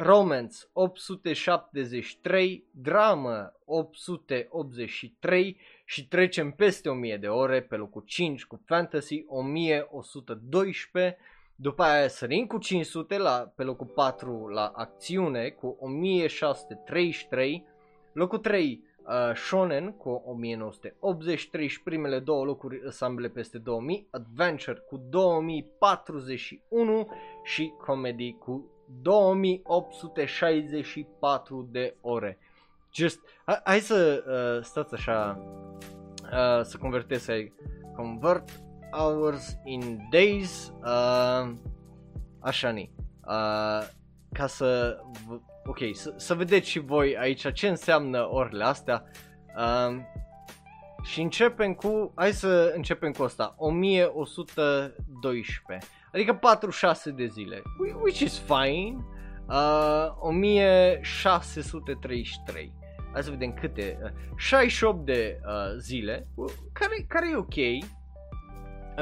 [0.00, 9.24] Romance 873, Drama 883 și trecem peste 1000 de ore pe locul 5 cu Fantasy
[9.26, 11.18] 1112.
[11.56, 17.66] După aia sărim cu 500 la, pe locul 4 la acțiune cu 1633.
[18.12, 24.96] Locul 3 uh, Shonen cu 1983 și primele două locuri ambele peste 2000, Adventure cu
[24.96, 27.08] 2041
[27.44, 28.72] și Comedy cu
[29.02, 32.38] 2864 de ore.
[32.92, 35.42] Just, hai, hai să uh, stați așa,
[36.22, 37.34] uh, să convertez, să
[37.96, 38.48] convert
[38.92, 41.52] hours in days, uh,
[42.40, 42.90] așa ni,
[43.26, 43.82] uh,
[44.32, 44.98] ca să,
[45.66, 49.04] ok, să, să vedeți și voi aici ce înseamnă orele astea.
[49.56, 49.96] Uh,
[51.02, 55.86] și începem cu, hai să începem cu asta, 1112.
[56.18, 57.62] Adică 46 de zile,
[58.02, 59.04] which is fine.
[59.48, 62.72] Uh, 1633.
[63.12, 63.98] Hai să vedem câte.
[64.02, 66.28] Uh, 68 de uh, zile,
[66.72, 67.56] care, care e ok.
[67.56, 67.84] Uh,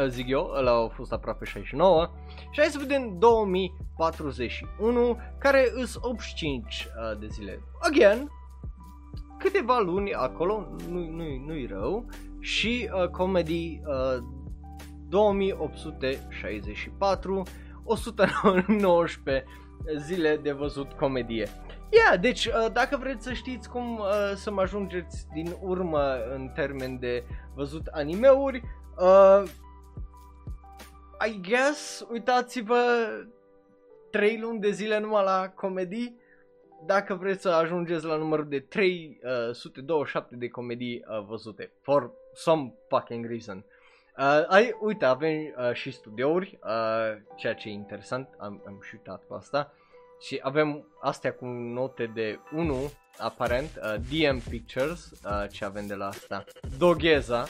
[0.09, 2.11] zic eu, ăla au fost aproape 69.
[2.51, 7.61] Și hai să vedem 2041, care îs 85 uh, de zile.
[7.81, 8.31] Again,
[9.39, 12.05] câteva luni acolo, nu, nu, nu-i rău.
[12.41, 14.17] Și uh, comedy uh,
[15.17, 17.43] 2864,
[17.85, 19.45] 119
[19.97, 21.49] zile de văzut comedie.
[21.91, 26.51] Yeah, deci uh, dacă vreți să știți cum uh, să mă ajungeți din urmă în
[26.55, 27.25] termen de
[27.55, 28.63] văzut animeuri,
[28.99, 29.43] uh,
[31.27, 32.83] I guess, uitați-vă
[34.11, 36.21] 3 luni de zile numai la comedii
[36.87, 42.75] dacă vreți să ajungeți la numărul de 327 uh, de comedii uh, văzute for some
[42.89, 43.65] fucking reason.
[44.19, 48.95] Uh, ai, uite, avem uh, și studiouri, uh, ceea ce e interesant, am, am și
[48.95, 49.73] uitat pe asta.
[50.21, 55.95] Și avem astea cu note de 1, aparent, uh, DM Pictures, uh, ce avem de
[55.95, 56.45] la asta.
[56.79, 57.49] Dogheza,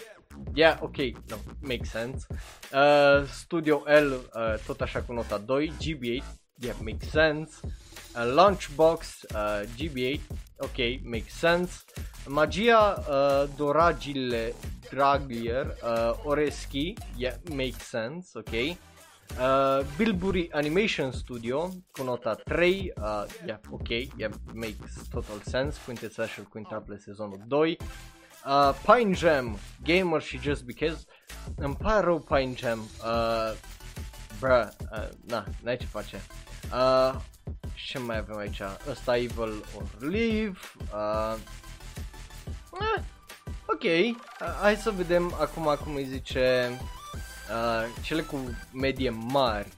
[0.55, 2.27] yeah, ok, no, makes sense.
[2.73, 6.25] Uh, Studio L, uh, tot așa cu nota 2, GB8,
[6.61, 7.61] yeah, makes sense.
[8.17, 10.21] Uh, Launchbox, uh, GB8,
[10.61, 11.85] ok, makes sense.
[12.29, 14.55] Magia uh, Doragile
[14.91, 18.53] Draglier, uh, Oreski, yeah, makes sense, ok.
[19.39, 26.47] Uh, Bilbury Animation Studio cu nota 3, uh, yeah, ok, yeah, makes total sense, Quintessential
[26.47, 27.77] Quintuple sezonul 2.
[28.47, 31.05] Uh, Pine Jam, Gamer și Just Because,
[31.57, 33.53] îmi pare rău Pine Jam, uh,
[34.39, 36.21] bruh, uh, na, n-ai ce face.
[36.73, 37.21] Uh,
[37.75, 38.61] ce mai avem aici?
[38.91, 40.59] Ăsta Evil or Live,
[40.95, 41.39] uh,
[42.81, 43.03] eh,
[43.67, 46.71] ok, uh, hai să vedem acum cum îi zice
[47.51, 48.37] uh, cele cu
[48.73, 49.69] medie mari.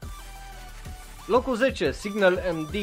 [1.26, 2.74] Locul 10, Signal MD,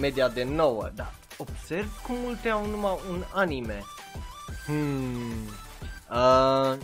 [0.00, 1.12] media de 9, da.
[1.36, 3.82] Observ cum multe au numai un anime.
[4.66, 5.48] Hmm.
[6.10, 6.76] Uh,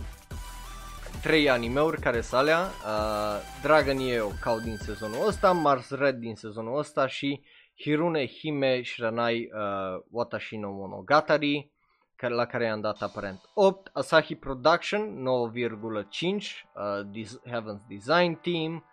[1.22, 6.34] trei animeuri care sunt alea, uh, Dragon Eo Cow din sezonul ăsta, Mars Red din
[6.34, 7.42] sezonul ăsta și
[7.76, 11.70] Hirune Hime Shiranai uh, Watashi no Monogatari
[12.16, 18.84] care, la care i-am dat aparent 8, Asahi Production 9,5, uh, Dis- Heaven's Design Team,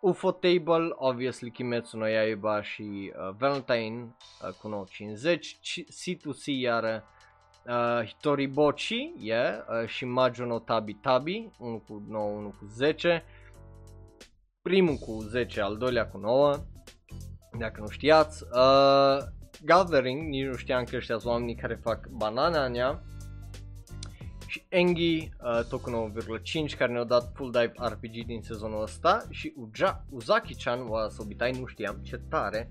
[0.00, 2.82] UFO Table, obviously Kimetsu no Yaiba și
[3.16, 4.86] uh, Valentine uh, cu
[5.26, 5.38] 9,50,
[5.86, 7.04] C2C iară
[7.66, 13.24] uh, Hitoribochi, yeah, uh, și Majo no Tabi Tabi, 1 cu 9, 1 cu 10,
[14.62, 16.56] primul cu 10, al doilea cu 9,
[17.58, 18.44] dacă nu știați.
[18.52, 19.18] Uh,
[19.64, 23.02] Gathering, nici nu știam că ăștia sunt oamenii care fac banana în ea.
[24.46, 29.22] Și Engi, uh, tot cu 9,5, care ne-au dat full dive RPG din sezonul ăsta.
[29.30, 32.70] Și Uja, Uzaki-chan, wa Sobitai, nu știam, ce tare.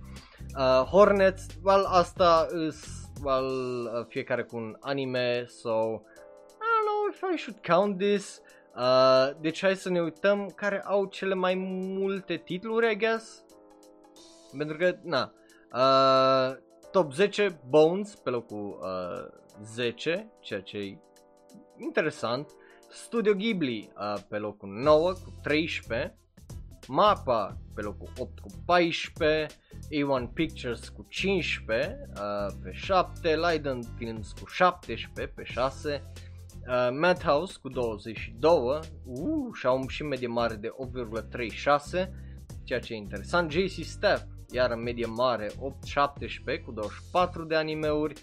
[0.58, 5.70] Uh, Hornets, well, asta is, well, uh, fiecare cu un anime, so
[6.60, 8.42] I don't know if I should count this.
[8.76, 13.44] Uh, deci hai să ne uităm care au cele mai multe titluri, I guess.
[14.58, 15.34] Pentru că, na,
[15.74, 16.58] uh,
[16.92, 20.98] top 10 Bones pe locul uh, 10, ceea ce e
[21.78, 22.52] interesant.
[22.90, 26.18] Studio Ghibli uh, pe locul 9 cu 13.
[26.88, 34.32] Mapa pe locul 8 cu 14, A1 Pictures cu 15 uh, pe 7, Leiden Films
[34.32, 36.04] cu 17 pe 6,
[36.68, 38.80] Uh, Madhouse cu 22, uh,
[39.54, 42.10] și au și medie mare de 8,36,
[42.64, 43.52] ceea ce e interesant.
[43.52, 48.14] JC Staff, iar în medie mare 8,17 cu 24 de animeuri.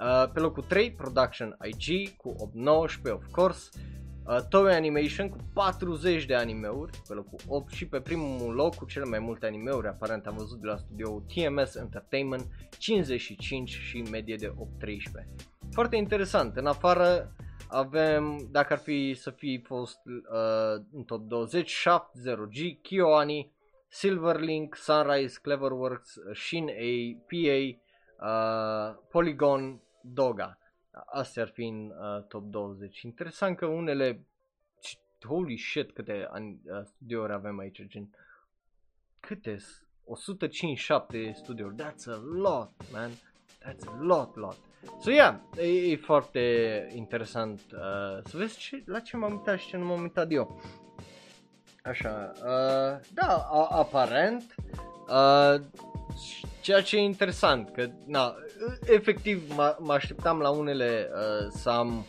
[0.00, 2.34] Uh, pe locul 3, Production IG cu
[3.06, 3.68] 8,19, of course.
[4.30, 8.86] Uh, Toei Animation cu 40 de animeuri pe locul 8 și pe primul loc cu
[8.86, 12.46] cele mai multe animeuri, aparent am văzut de la studioul TMS Entertainment,
[12.78, 14.54] 55 și medie de 8,13.
[15.70, 17.34] Foarte interesant, în afară
[17.68, 23.52] avem, dacă ar fi să fi fost uh, în top 20, 7-0G, KyoAni,
[23.88, 27.78] Silverlink, Sunrise, Cleverworks, Shin A, PA,
[28.26, 30.59] uh, Polygon, Doga.
[31.06, 33.02] Astea ar fi în uh, top 20.
[33.02, 34.26] Interesant că unele,
[35.26, 38.10] holy shit câte uh, studiouri avem aici, gen,
[39.20, 39.56] câte
[40.04, 43.10] 157 studiouri, that's a lot, man,
[43.62, 44.56] that's a lot, lot.
[45.00, 49.68] So, yeah, e, e foarte interesant uh, să vezi ce, la ce m-am uitat și
[49.68, 50.60] ce nu m-am uitat eu.
[51.84, 54.54] Așa, uh, da, a, aparent,
[55.08, 55.60] uh,
[56.60, 58.34] ceea ce e interesant, că, na,
[58.86, 62.06] efectiv mă așteptam la unele uh, să am,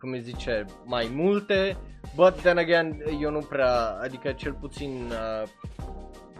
[0.00, 1.76] cum îi zice, mai multe,
[2.14, 5.48] but then again, eu nu prea, adică cel puțin uh,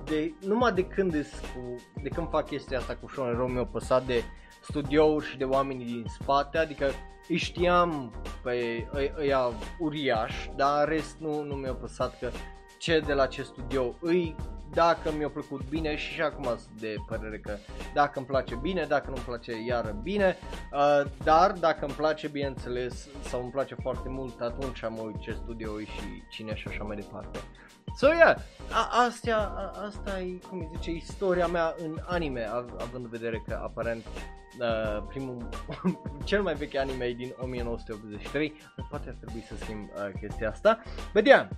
[0.04, 4.22] de, numai de când, cu, de când fac chestia asta cu Sean Romeo păsat de
[4.62, 6.90] studiouri și de oamenii din spate, adică
[7.28, 8.86] îi știam pe
[9.18, 12.30] ăia uriaș, dar rest nu, nu mi-a păsat că
[12.78, 14.34] ce de la ce studio îi
[14.74, 17.56] dacă mi-a plăcut bine și, și acum sunt de părere că
[17.94, 20.36] dacă îmi place bine, dacă nu îmi place iară bine,
[20.72, 25.32] uh, dar dacă îmi place bineînțeles sau îmi place foarte mult atunci am uit ce
[25.32, 27.38] studio și cine și așa mai departe.
[27.96, 28.36] So, yeah,
[28.70, 33.10] a- astea, a- asta e, cum îi zice, istoria mea în anime, av- având în
[33.10, 34.04] vedere că aparent
[34.60, 35.48] uh, primul,
[36.24, 38.52] cel mai vechi anime e din 1983,
[38.90, 40.82] poate ar trebui să schimb uh, chestia asta.
[41.14, 41.48] But yeah,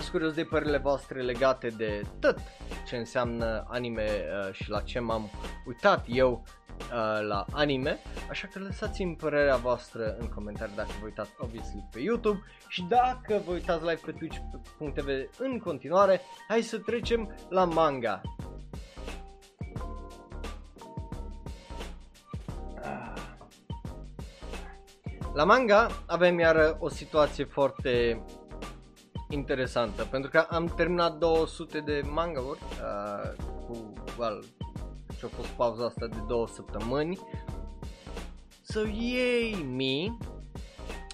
[0.00, 2.38] sunt curios de părerile voastre legate de tot
[2.86, 5.30] ce înseamnă anime uh, și la ce m-am
[5.66, 6.44] uitat eu
[6.80, 7.98] uh, la anime,
[8.30, 12.42] așa că lăsați-mi părerea voastră în comentarii dacă vă uitați obviously pe YouTube.
[12.68, 18.20] Și dacă vă uitați live pe twitch.tv în continuare, hai să trecem la manga.
[25.34, 28.22] La manga avem iar o situație foarte
[29.28, 34.44] interesantă pentru că am terminat 200 de manga-uri uh, cu, well,
[35.18, 37.18] și a fost pauza asta de două săptămâni.
[38.62, 40.16] So, yay me!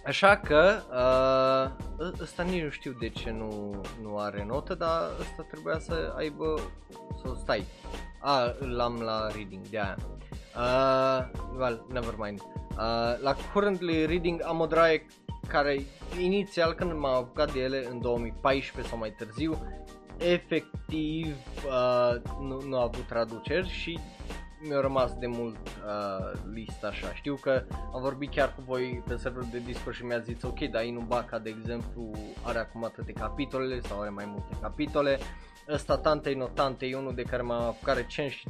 [0.06, 5.00] Așa că, uh, ă, ăsta nici nu știu de ce nu, nu are notă, dar
[5.20, 6.60] ăsta trebuia să aibă,
[7.22, 7.64] să stai.
[8.20, 9.96] A, l-am la reading, de aia.
[10.56, 12.40] Uh, well, never mind.
[12.70, 15.06] Uh, la currently reading am o draie
[15.49, 15.82] care
[16.20, 19.66] inițial când m-am apucat de ele în 2014 sau mai târziu,
[20.18, 21.36] efectiv
[21.66, 23.99] uh, nu, nu a avut traduceri și
[24.68, 27.14] mi-a rămas de mult uh, lista așa.
[27.14, 30.61] Știu că am vorbit chiar cu voi pe serverul de Discord și mi-a zis ok,
[30.61, 32.11] dar Inubaca de exemplu
[32.43, 35.18] are acum atâtea capitole sau are mai multe capitole.
[35.68, 38.49] Ăsta Tantei no Tante e unul de care m-am apucat recent și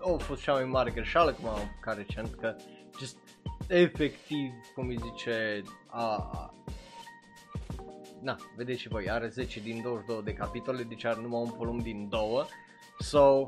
[0.00, 2.56] oh, a fost cea mai mare greșeală că m-am apucat recent că
[2.98, 3.16] just
[3.68, 6.54] efectiv, cum îi zice, a, a.
[8.22, 11.78] Na, vedeți și voi, are 10 din 22 de capitole, deci are numai un volum
[11.78, 12.20] din 2,
[12.98, 13.46] so,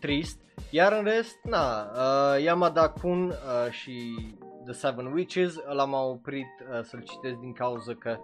[0.00, 0.40] trist.
[0.70, 4.16] Iar în rest, na, uh, Yamada Kun uh, și
[4.64, 8.18] The Seven Witches, ăla m-a oprit uh, să-l citesc din cauza că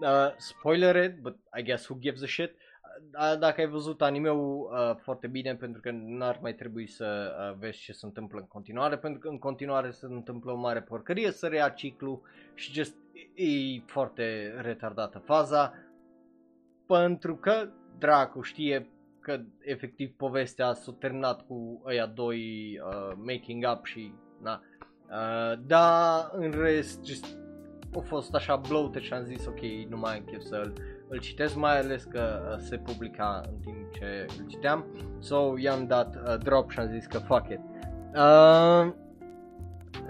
[0.00, 2.56] uh, spoiler but I guess who gives a shit
[3.38, 7.78] dacă ai văzut anime-ul uh, foarte bine pentru că n-ar mai trebui să uh, vezi
[7.78, 11.46] ce se întâmplă în continuare pentru că în continuare se întâmplă o mare porcărie să
[11.46, 12.22] rea ciclu
[12.54, 12.96] și just
[13.34, 15.74] e foarte retardată faza
[16.86, 17.68] pentru că
[17.98, 18.88] dracu știe
[19.20, 22.40] că efectiv povestea s-a terminat cu ăia doi
[22.84, 24.62] uh, making up și na.
[25.10, 27.38] Uh, da în rest just
[27.96, 30.72] a fost așa bloated și am zis ok nu mai am chef să-l
[31.14, 34.84] îl citesc mai ales că uh, se publica în timp ce îl citeam.
[35.18, 37.60] So i-am dat uh, drop și am zis că fuck it.
[38.14, 38.92] Uh,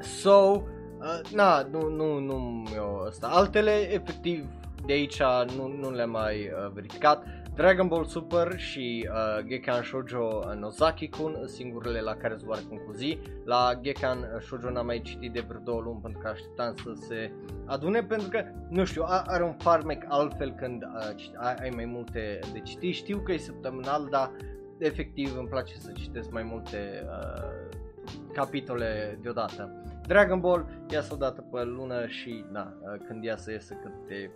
[0.00, 3.26] so uh, na nu nu nu eu ăsta.
[3.26, 4.46] Altele efectiv
[4.86, 5.22] de aici
[5.56, 7.24] nu, nu le-am mai uh, verificat
[7.54, 13.18] Dragon Ball Super și uh, Gekan Shoujo Nozaki-kun singurele la care sunt oarecum cu zi.
[13.44, 17.32] La Gekan Shoujo n-am mai citit de vreo două luni pentru că așteptam să se
[17.64, 22.60] adune pentru că, nu știu, are un farmec altfel când uh, ai mai multe de
[22.60, 22.94] citit.
[22.94, 24.30] Știu că e săptămânal, dar
[24.78, 27.78] efectiv îmi place să citesc mai multe uh,
[28.32, 29.82] capitole deodată.
[30.06, 32.72] Dragon Ball iasă o dată pe lună și na,
[33.06, 34.30] când ia să iese câte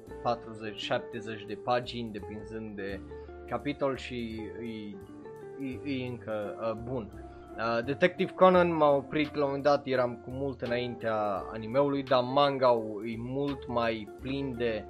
[1.44, 3.00] 40-70 de pagini depinzând de
[3.46, 7.10] capitol și e, e, e încă uh, bun.
[7.56, 12.22] Uh, Detective Conan m-a oprit la un moment dat, eram cu mult înaintea animeului, dar
[12.22, 12.68] manga
[13.04, 14.84] e mult mai plin de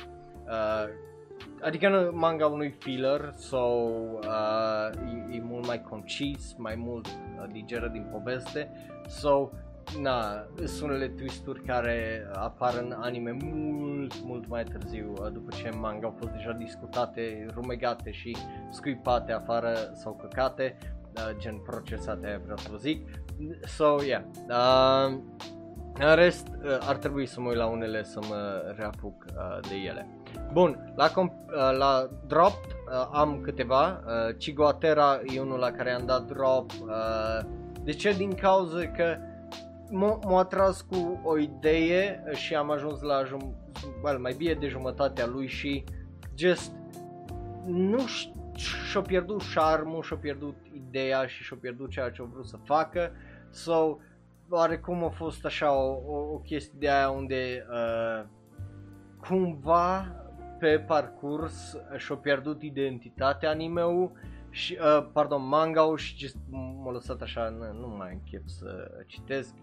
[0.46, 0.88] uh,
[1.62, 5.00] adică manga unui filler sau uh,
[5.30, 8.70] e, e mult mai concis, mai mult uh, digeră din poveste
[9.06, 9.50] so
[10.00, 15.70] na, sunt unele twisturi care apar în anime mult, mult mai târziu, uh, după ce
[15.78, 18.36] manga au fost deja discutate, rumegate și
[18.70, 20.78] scuipate afară sau căcate,
[21.16, 23.08] uh, gen procesate, vreau să vă zic.
[23.66, 24.22] So, yeah.
[24.48, 25.18] Uh,
[26.00, 29.74] în rest, uh, ar trebui să mă uit la unele să mă reapuc uh, de
[29.74, 30.08] ele.
[30.52, 34.02] Bun, la, comp- uh, la drop uh, am câteva.
[34.06, 36.70] Uh, Ciguatera e unul la care am dat drop.
[36.80, 37.40] Uh,
[37.82, 38.12] de ce?
[38.12, 39.16] Din cauza că
[39.90, 43.54] m-a atras cu o idee și am ajuns la jum-
[44.02, 45.84] well, mai bine de jumătatea lui și
[46.34, 46.72] just
[47.66, 48.04] nu
[48.90, 53.12] și-a pierdut șarmul, și-a pierdut ideea și și-a pierdut ceea ce a vrut să facă.
[53.50, 53.96] So,
[54.50, 58.24] oarecum a fost așa o, o, o chestie de aia unde uh,
[59.20, 60.12] cumva
[60.58, 64.12] pe parcurs și-a pierdut identitatea anime-ul
[64.50, 69.54] și, uh, pardon, manga și just m-a lăsat așa, nu, nu mai închep să citesc.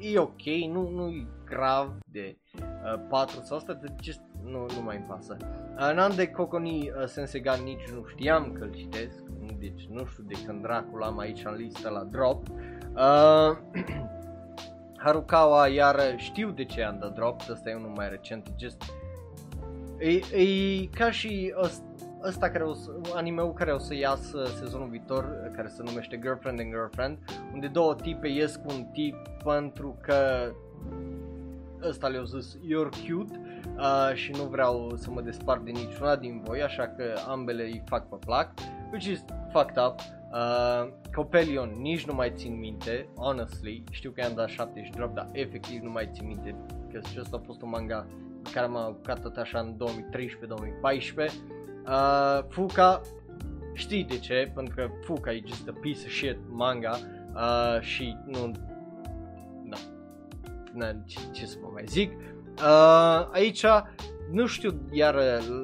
[0.00, 4.82] E ok, nu, nu e grav de uh, 4 sau asta, de just nu, nu
[4.82, 5.36] mai îmi pasă.
[5.42, 9.22] Uh, n-am de Kokoni uh, Sensegan nici nu știam că-l citesc,
[9.58, 12.48] deci nu știu de când dracul am aici în listă la drop.
[12.48, 13.56] Uh,
[15.04, 18.82] Harukawa iar știu de ce am dat drop, ăsta e unul mai recent, just
[19.98, 21.84] E, e ca și ăsta,
[22.26, 26.60] ăsta care o să, anime-ul care o să iasă sezonul viitor, care se numește Girlfriend
[26.60, 27.18] and Girlfriend,
[27.52, 30.50] unde două tipe ies cu un tip pentru că
[31.82, 33.40] ăsta le-a zis you're cute
[33.76, 37.82] uh, și nu vreau să mă despart de niciuna din voi, așa că ambele îi
[37.86, 38.50] fac pe plac,
[38.90, 40.00] which is fucked up.
[40.32, 45.28] Uh, Copelion nici nu mai țin minte, honestly, știu că i-am dat 70 drop, dar
[45.32, 46.54] efectiv nu mai țin minte,
[46.92, 48.06] că și ăsta a fost un manga
[48.52, 49.76] care m-a apucat tot așa în
[51.28, 51.32] 2013-2014.
[51.86, 53.00] Uh, Fuka,
[53.72, 54.52] știi de ce?
[54.54, 56.96] Pentru că Fuka e just a piece of shit manga
[57.34, 58.52] uh, și nu...
[59.62, 59.76] Na,
[60.72, 62.12] na ce, ce să vă mai zic.
[62.62, 63.64] Uh, aici
[64.32, 65.14] nu știu iar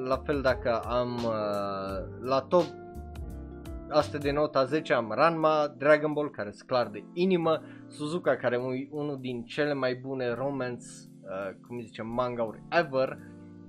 [0.05, 2.65] la fel dacă am uh, la top
[3.93, 8.55] Asta de nota 10 am Ranma, Dragon Ball care sunt clar de inimă, Suzuka care
[8.55, 10.85] e unul din cele mai bune romance
[11.21, 13.17] uh, cum zice, manga-uri ever,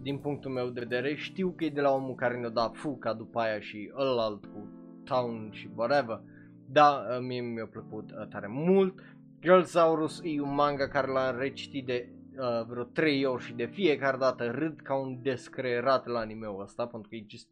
[0.05, 1.15] din punctul meu de vedere.
[1.15, 4.69] Știu că e de la omul care ne-a dat Fuca după aia și ălalt cu
[5.05, 6.21] Town și whatever.
[6.69, 8.99] Da, uh, mie mi-a plăcut uh, tare mult.
[9.41, 14.17] Girlsaurus e un manga care l-am recitit de uh, vreo 3 ori și de fiecare
[14.17, 17.49] dată râd ca un descreerat la anime-ul ăsta pentru că e just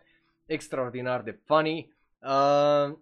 [0.47, 1.93] extraordinar de funny.
[2.21, 2.97] Uh,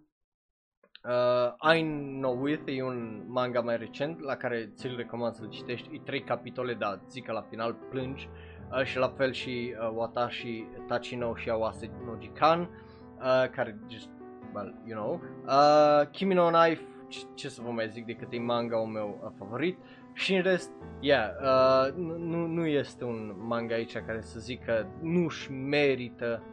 [1.03, 1.81] Uh, I
[2.21, 5.95] Know With e un manga mai recent la care ți-l recomand să-l citești.
[5.95, 8.29] E trei capitole, dar zic că la final plângi.
[8.31, 8.50] Uh,
[8.83, 14.09] și la fel și uh, Watashi Tachino și Awase no Jikan, uh, care just,
[14.53, 15.21] well, you know.
[15.45, 19.31] Uh, Kimi no Knife, ce, ce să vă mai zic decât e manga-ul meu uh,
[19.37, 19.77] favorit.
[20.13, 24.85] Și în rest, yeah, uh, nu, nu este un manga aici care să zic că
[25.01, 26.43] nu-și merită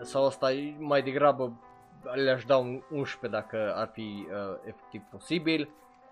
[0.00, 1.60] sau asta e mai degrabă
[2.14, 5.70] le-aș da un 11 dacă ar fi uh, efectiv posibil.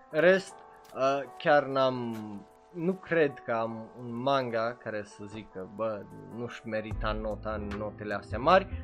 [0.09, 0.55] Rest,
[0.95, 2.15] uh, chiar n-am,
[2.73, 6.01] nu cred că am un manga care să zic că, bă,
[6.35, 8.83] nu-și merita nota în notele astea mari.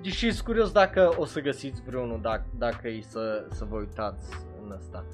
[0.00, 4.34] Și sunt curios dacă o să găsiți vreunul, dacă, dacă e să, să vă uitați
[4.64, 5.04] în asta.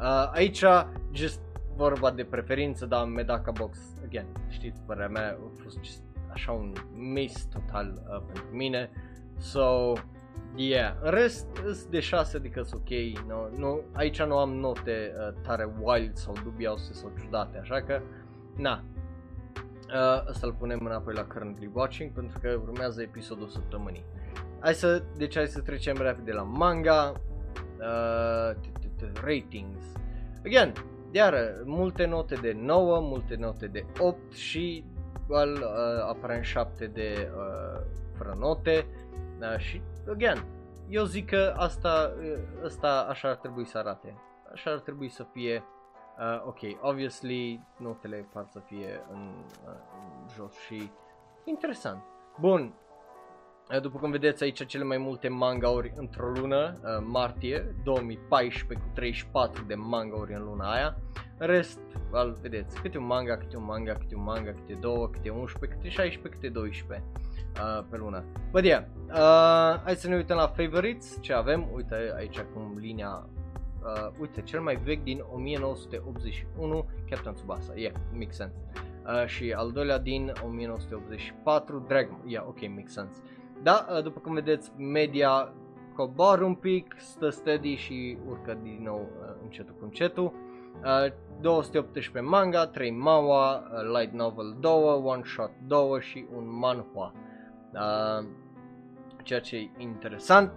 [0.00, 0.64] Uh, aici,
[1.12, 1.40] just
[1.76, 6.72] vorba de preferință, dar Medaka Box, again, știți, părerea mea a fost just așa un
[6.94, 8.90] miss total uh, pentru mine.
[9.38, 9.92] So,
[10.58, 15.14] Yeah, în rest sunt de 6, adică sunt ok, no, no, aici nu am note
[15.18, 18.00] uh, tare wild sau dubioase sau ciudate, așa că,
[18.56, 18.84] na,
[19.88, 24.04] uh, ăsta îl punem înapoi la currently watching pentru că urmează episodul săptămânii.
[24.60, 27.12] Hai să, deci hai să trecem repede la manga,
[27.78, 28.56] uh,
[29.24, 29.84] ratings.
[30.44, 30.72] Again,
[31.10, 34.84] iară, multe note de 9, multe note de 8 și
[35.28, 37.80] well, uh, aparent 7 de uh,
[38.16, 38.86] fără note
[39.40, 40.44] uh, și again,
[40.88, 42.12] eu zic că asta,
[42.64, 44.14] asta așa ar trebui să arate.
[44.52, 45.64] Așa ar trebui să fie.
[46.18, 49.34] Uh, ok, obviously notele par să fie în,
[49.66, 50.90] uh, în jos și
[51.44, 52.02] interesant.
[52.40, 52.74] Bun.
[53.74, 58.92] Uh, după cum vedeți aici cele mai multe mangauri într-o lună, uh, martie 2014 cu
[58.94, 60.96] 34 de mangauri în luna aia.
[61.38, 61.80] În rest,
[62.12, 65.78] well, vedeți, câte un manga, câte un manga, câte un manga, câte două, câte 11,
[65.78, 67.06] câte 16, câte 12
[67.60, 68.24] uh, pe lună.
[68.50, 73.28] But yeah, uh, hai să ne uităm la favorites, ce avem, uite aici cum linia
[73.82, 78.54] uh, uite, cel mai vechi din 1981, Captain Tsubasa, yeah, makes sense.
[79.06, 83.22] Uh, și al doilea din 1984, Dragon, yeah, ok, makes sense.
[83.62, 85.52] Da, uh, după cum vedeți, media
[85.96, 90.32] coboară un pic, stă steady și urcă din nou uh, încetul cu încetul.
[90.82, 94.72] Uh, 218 manga, 3 manhwa, uh, light novel 2,
[95.04, 97.12] one shot 2 și un manhwa.
[97.76, 98.26] Uh,
[99.22, 100.52] ceea ce e interesant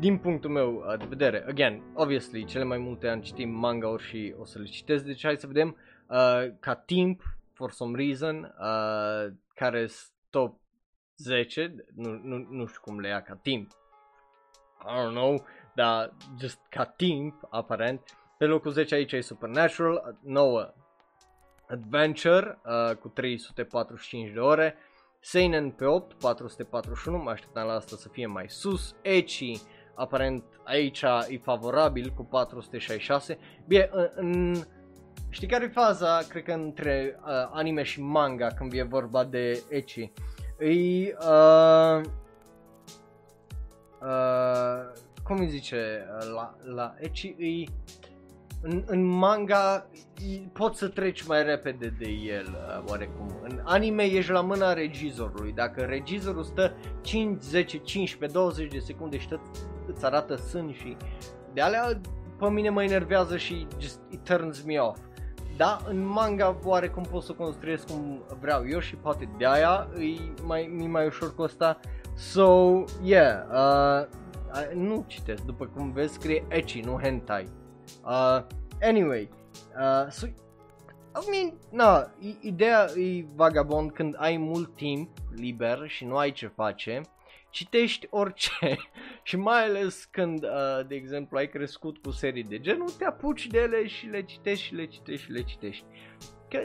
[0.00, 4.34] din punctul meu uh, de vedere, again, obviously, cele mai multe am citit manga-uri și
[4.38, 5.76] o să le citesc, deci hai să vedem
[6.08, 7.22] uh, ca timp,
[7.52, 9.88] for some reason, uh, care
[10.30, 10.60] top
[11.16, 13.70] 10, nu, nu, nu știu cum le ia ca timp,
[14.80, 18.00] I don't know, dar just ca timp, aparent.
[18.38, 20.74] Pe locul 10 aici e Supernatural, 9
[21.68, 24.76] Adventure uh, cu 345 de ore,
[25.22, 29.60] Seinen pe 8, 441, mă așteptam la asta să fie mai sus, Echi
[29.94, 33.38] aparent aici e favorabil cu 466.
[33.66, 34.54] Bine, în, în
[35.28, 39.62] știi care e faza, cred că între uh, anime și manga când e vorba de
[39.68, 40.12] ecchi?
[40.58, 42.00] E, uh,
[44.00, 44.92] uh,
[45.24, 47.64] cum îi zice, la, la ecchi e
[48.62, 49.86] în, în manga
[50.52, 53.40] poți să treci mai repede de el, uh, oarecum.
[53.42, 55.52] În anime ești la mâna regizorului.
[55.52, 59.40] Dacă regizorul stă 5, 10, 15, 20 de secunde și tot
[59.86, 60.96] îți arată sân și
[61.52, 62.00] de alea
[62.38, 64.98] pe mine mă enervează și just it turns me off.
[65.56, 70.42] Da, în manga oarecum pot să construiesc cum vreau eu și poate de aia e
[70.44, 71.80] mai, e mai ușor cu asta.
[72.14, 74.06] So, yeah, uh,
[74.74, 77.46] nu citesc, după cum vezi scrie ecchi, nu hentai.
[78.04, 78.42] Uh,
[78.82, 79.28] anyway,
[79.80, 80.26] uh, so,
[81.14, 82.10] I mean, na,
[82.40, 87.00] ideea e vagabond când ai mult timp liber și nu ai ce face,
[87.50, 88.76] citești orice
[89.28, 93.46] și mai ales când, uh, de exemplu, ai crescut cu serii de genul, te apuci
[93.46, 95.84] de ele și le citești și le citești și le citești.
[96.48, 96.64] Că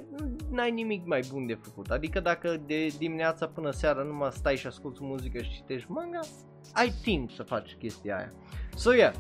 [0.51, 4.67] n-ai nimic mai bun de făcut, adică dacă de dimineața până seara numai stai și
[4.67, 6.19] asculti muzică și citești manga,
[6.73, 8.32] ai timp să faci chestia aia.
[8.76, 9.13] So yeah,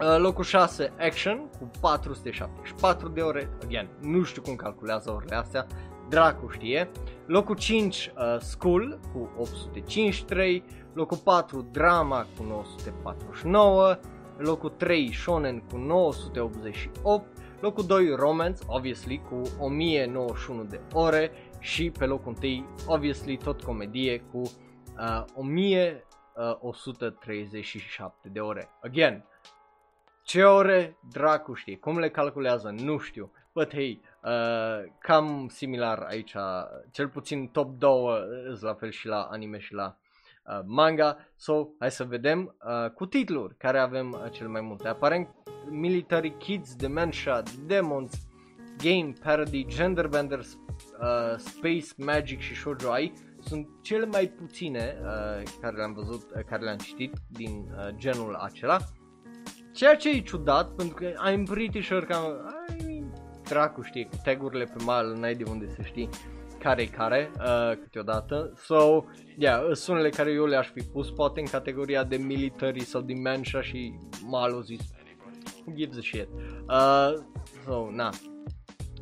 [0.00, 5.66] Uh, locul 6, Action, cu 474 de ore, again, nu știu cum calculează orele astea,
[6.08, 6.90] dracu știe.
[7.26, 10.64] Locul 5, uh, School, cu 853,
[10.94, 13.98] locul 4, Drama, cu 949,
[14.38, 17.26] locul 3, Shonen, cu 988,
[17.60, 21.30] locul 2, Romance, obviously, cu 1091 de ore.
[21.58, 28.68] Și pe locul 1, obviously, tot comedie, cu uh, 1137 de ore.
[28.82, 29.24] Again,
[30.24, 33.32] ce ore dracu știe, cum le calculează, nu știu.
[33.52, 36.34] But hey, uh, cam similar aici,
[36.90, 37.92] cel puțin top 2
[38.60, 39.96] la fel și la anime și la
[40.46, 41.16] uh, manga.
[41.36, 44.88] So, hai să vedem uh, cu titluri care avem uh, cel mai multe.
[44.88, 45.28] Aparent
[45.70, 48.12] Military Kids, Dementia, Demons,
[48.82, 55.76] Game, Parody, Genderbenders, uh, Space, Magic și Shoujo Ai sunt cele mai puține uh, care
[55.76, 58.78] le-am văzut, uh, care le-am citit din uh, genul acela.
[59.74, 62.14] Ceea ce e ciudat, pentru că I'm pretty sure că
[62.68, 63.04] ai,
[63.42, 66.08] dracu știi, cu tagurile pe mal n-ai de unde să știi
[66.58, 68.52] care e care uh, câteodată.
[68.56, 69.04] So,
[69.38, 73.62] yeah, sunt unele care eu le-aș fi pus poate în categoria de military sau dementia
[73.62, 73.94] și
[74.26, 74.80] malul zis
[75.66, 76.28] who gives a shit.
[76.68, 77.24] Uh,
[77.64, 78.10] so, na,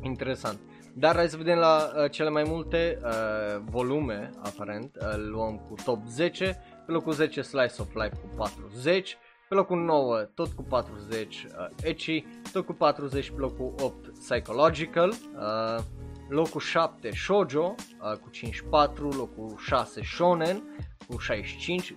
[0.01, 0.59] interesant.
[0.95, 5.75] Dar hai să vedem la uh, cele mai multe uh, volume, aparent, uh, luăm cu
[5.83, 9.17] top 10, pe locul 10 Slice of Life cu 40,
[9.53, 15.09] pe locul 9 tot cu 40 uh, Echi, tot cu 40 pe locul 8 Psychological,
[15.09, 15.83] uh,
[16.29, 20.63] locul 7 Shoujo uh, cu 54, locul 6 Shonen
[21.07, 21.95] cu 65,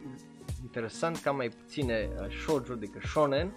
[0.63, 3.55] interesant că mai puține uh, Shoujo decât Shonen,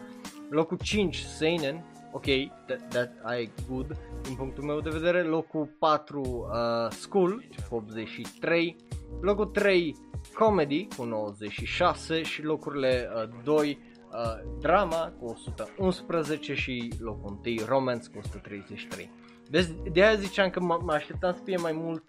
[0.50, 2.26] locul 5 Seinen, ok,
[2.66, 8.76] that, that I good din punctul meu de vedere, locul 4 uh, School cu 83,
[9.22, 9.96] locul 3
[10.34, 13.80] Comedy cu 96 și locurile uh, 2
[14.12, 14.18] uh,
[14.60, 19.12] drama cu 111 și locul 1 romance cu 133.
[19.50, 22.04] Deci de aia ziceam că mă așteptam să fie mai mult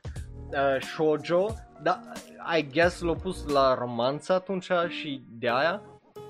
[0.52, 1.46] uh, shoujo,
[1.82, 2.00] dar
[2.58, 5.82] I guess l-au pus la romanță atunci și de aia.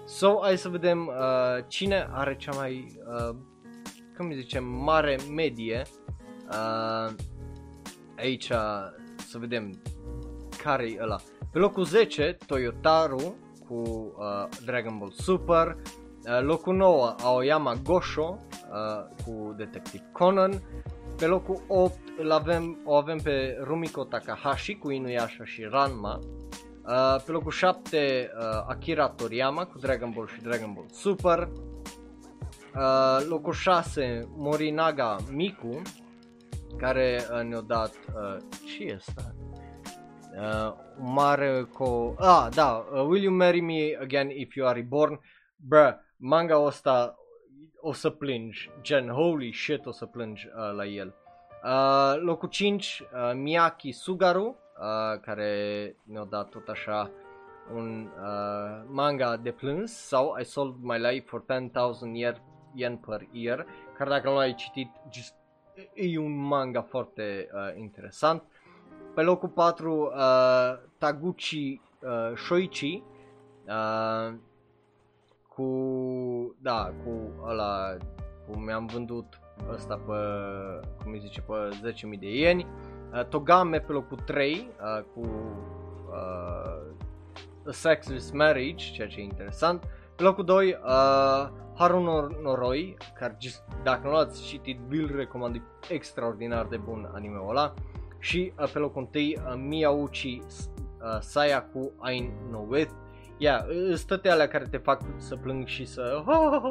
[0.05, 3.37] So, hai să vedem uh, cine are cea mai, uh,
[4.17, 5.83] cum zicem, mare medie.
[6.49, 7.15] Uh,
[8.17, 8.53] aici
[9.17, 9.81] să vedem
[10.63, 11.17] care e ăla.
[11.53, 13.37] Pe locul 10, Toyotaru
[13.69, 15.77] cu uh, Dragon Ball Super.
[16.25, 20.63] Uh, locul 9, Aoyama Gosho uh, cu Detective Conan.
[21.17, 26.19] Pe locul 8 îl avem, o avem pe Rumiko Takahashi cu Inuyasha și Ranma.
[26.87, 31.49] Uh, pe locul 7 uh, Akira Toriyama cu Dragon Ball și Dragon Ball Super.
[32.75, 35.83] Uh, locul 6 Morinaga Miku
[36.77, 39.35] care uh, ne-a dat uh, ce e asta?
[40.37, 42.14] Uh, mare co...
[42.18, 45.21] Ah, da, uh, Will You Marry Me Again If You Are Reborn?
[45.57, 47.18] Bruh, manga ăsta
[47.81, 51.14] o să plângi, gen holy shit o să plângi uh, la el.
[51.64, 54.47] Uh, locul 5, uh, Miyaki Sugaru,
[54.81, 57.11] uh, care ne-a dat tot așa
[57.75, 62.43] un uh, manga de plâns sau I Sold My Life for 10,000 yen
[63.07, 63.66] per year,
[63.97, 65.35] care dacă nu l-ai citit, just,
[65.95, 68.43] e un manga foarte uh, interesant.
[69.14, 73.03] Pe locul 4, uh, Taguchi uh, Shoichi,
[73.66, 74.35] uh,
[75.49, 77.97] cu, da, cu ăla,
[78.47, 79.41] cum mi-am vândut
[79.73, 80.12] ăsta pe,
[81.03, 81.53] cum îi zice, pe
[82.14, 82.66] 10.000 de ieni.
[83.12, 85.21] Uh, Togame pe locul 3 uh, cu
[86.09, 86.99] uh,
[87.66, 89.85] A Sexless Marriage, ceea ce e interesant.
[90.16, 91.49] Pe locul 2, uh,
[91.81, 93.37] Haru Noroi, care
[93.83, 97.74] dacă nu l-ați citit, vi-l recomand, e extraordinar de bun anime-ul ăla.
[98.18, 102.91] Și uh, pe locul 1, uh, Miyauchi uh, Sayaku Ain no With.
[103.39, 106.22] Ia, yeah, sunt alea care te fac să plâng și să...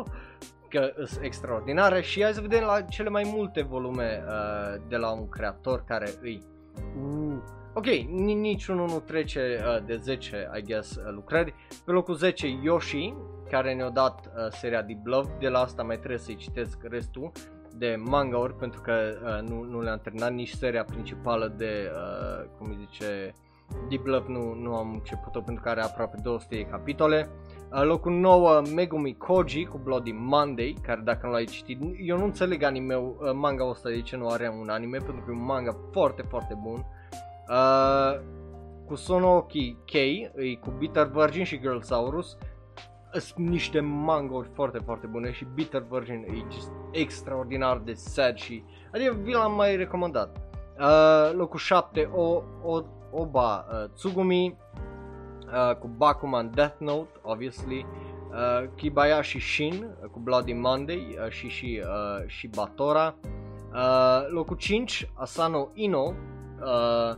[0.69, 5.11] că sunt extraordinare și hai să vedem la cele mai multe volume uh, de la
[5.11, 6.43] un creator care îi...
[6.75, 7.37] Uh,
[7.73, 11.53] ok, niciunul nu trece uh, de 10, I guess, uh, lucrări.
[11.85, 13.13] Pe locul 10, Yoshi,
[13.49, 17.31] care ne-a dat uh, seria Deep Love, de la asta mai trebuie să-i citesc restul
[17.77, 22.67] de manga-uri pentru că uh, nu, nu le-am terminat nici seria principală de, uh, cum
[22.69, 23.33] îi zice,
[23.89, 27.29] Deep Love nu, nu am început-o pentru că are aproape 200 de capitole.
[27.71, 32.23] Uh, locul 9, Megumi Koji cu Bloody Monday, care dacă nu l-ai citit, eu nu
[32.23, 35.45] înțeleg anime uh, manga ăsta de ce nu are un anime, pentru că e un
[35.45, 36.85] manga foarte, foarte bun.
[37.49, 38.19] Uh,
[38.85, 42.37] cu Sonoki K, e cu Bitter Virgin și Girlsaurus,
[43.13, 48.63] sunt niște mangauri foarte, foarte bune și Bitter Virgin e just extraordinar de sad și
[48.93, 50.37] adică vi l-am mai recomandat.
[50.79, 52.81] Uh, locul 7, o, o,
[53.11, 54.57] Oba uh, Tsugumi
[55.45, 57.85] uh, cu Bakuman Death Note, obviously,
[58.31, 63.15] uh, Kibayashi Shin uh, cu Bloody Monday uh, și, și, uh, și Batora.
[63.73, 66.13] Uh, locul 5, Asano Ino
[66.61, 67.15] uh,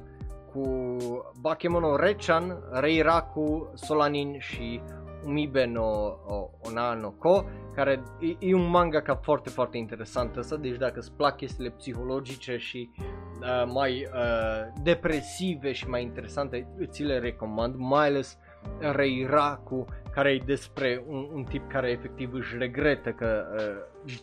[0.53, 0.95] cu
[1.41, 4.81] Bakemono Rechan, Reiraku, Solanin și
[5.25, 6.17] Umibe no
[6.61, 7.45] Ona no Ko,
[7.75, 11.69] care e, e un manga ca foarte, foarte interesant ăsta, deci dacă îți plac chestiile
[11.69, 18.37] psihologice și uh, mai uh, depresive și mai interesante, ți le recomand, mai ales
[18.79, 24.13] Reiraku, care e despre un, un tip care efectiv își regretă că uh,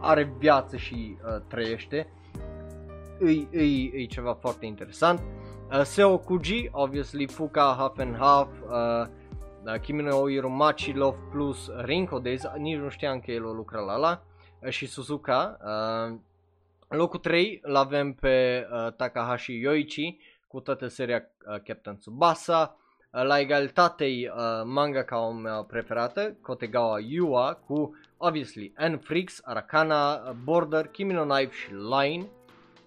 [0.00, 2.12] are viață și uh, trăiește.
[3.52, 5.20] E, e, e ceva foarte interesant.
[5.70, 9.06] Uh, Seo Kuji, obviously Fuka Half and Half, uh,
[9.64, 13.80] da, Kimi no Iromachi Love Plus Rinko Days, nici nu știam că el o lucra
[13.80, 14.22] la la,
[14.60, 15.58] uh, și Suzuka.
[15.64, 16.16] Uh,
[16.88, 22.76] locul 3 îl avem pe uh, Takahashi Yoichi cu toată seria uh, Captain Tsubasa.
[23.12, 30.30] Uh, la egalitate uh, manga ca mea preferată, Kotegawa Yua cu obviously N-Freaks, Arakana, uh,
[30.44, 32.26] Border, Kimi no Knife și Line.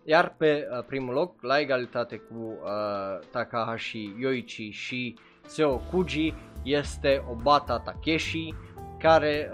[0.03, 5.15] Iar pe uh, primul loc, la egalitate cu uh, Takahashi Yoichi și
[5.47, 6.33] Seo Kuji,
[6.67, 8.53] este Obata Takeshi,
[8.99, 9.49] care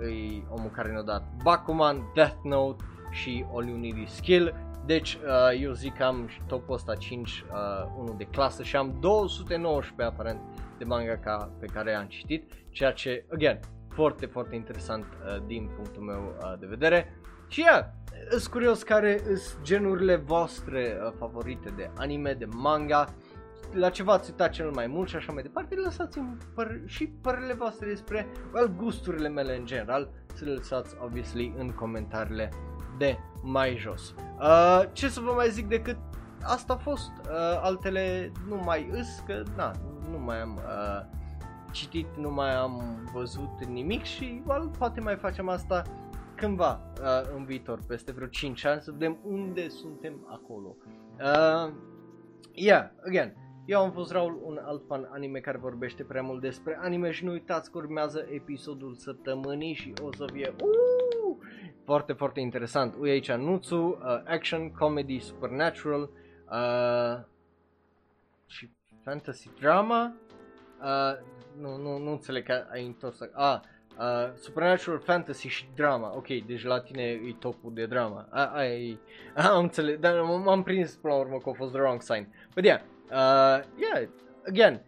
[0.00, 4.54] uh, e omul care ne-a dat Bakuman, Death Note și All You Need Is Skill.
[4.86, 8.96] Deci uh, eu zic că am topul ăsta 5, uh, unul de clasă și am
[9.00, 10.40] 219 aparent
[10.78, 15.70] de manga ca pe care am citit, ceea ce, again, foarte, foarte interesant uh, din
[15.76, 17.16] punctul meu uh, de vedere.
[17.48, 17.84] Și yeah,
[18.30, 23.14] sunt curios care sunt genurile voastre uh, favorite de anime, de manga
[23.72, 27.52] la ce v-ați uitat cel mai mult și așa mai departe, lăsați-mi păr- și părerile
[27.52, 32.52] voastre despre well, gusturile mele în general, să le lăsați obviously în comentariile
[32.98, 34.14] de mai jos.
[34.40, 35.96] Uh, ce să vă mai zic decât
[36.42, 39.72] asta a fost, uh, altele nu mai îs, că na,
[40.10, 41.20] nu mai am uh,
[41.72, 45.82] citit, nu mai am văzut nimic și well, poate mai facem asta
[46.34, 50.76] cândva uh, în viitor, peste vreo 5 ani, să vedem unde suntem acolo.
[51.20, 51.72] Uh,
[52.52, 53.34] yeah, again,
[53.72, 57.24] eu am fost Raul, un alt fan anime care vorbește prea mult despre anime și
[57.24, 61.36] nu uitați că urmează episodul săptămânii și o să fie uh,
[61.84, 62.94] foarte, foarte interesant.
[63.00, 66.10] Ui aici Nutsu, uh, action, comedy, supernatural
[66.50, 67.24] uh,
[68.46, 68.70] și
[69.04, 70.14] fantasy drama,
[70.80, 71.26] uh,
[71.60, 73.60] nu, nu, nu înțeleg că ai întors, ah,
[73.98, 78.98] uh, supernatural fantasy și drama, ok, deci la tine e topul de drama, a, ai,
[79.50, 82.64] am înțeles, dar m-am prins până la urmă că a fost the wrong sign, but
[82.64, 82.80] yeah,
[83.12, 84.08] uh, yeah,
[84.48, 84.80] again,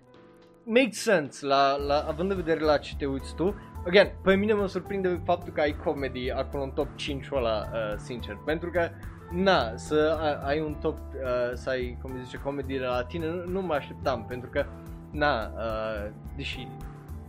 [0.65, 3.55] makes sense, la, la, având în vedere la ce te uiți tu,
[3.87, 7.95] again, pe mine mă surprinde faptul că ai comedy acolo în top 5 ăla, uh,
[7.97, 8.89] sincer, pentru că
[9.31, 13.63] na, să ai un top, uh, să ai, cum zice, comedy la tine, nu, nu
[13.63, 14.67] mă așteptam, pentru că,
[15.11, 16.69] na, uh, deși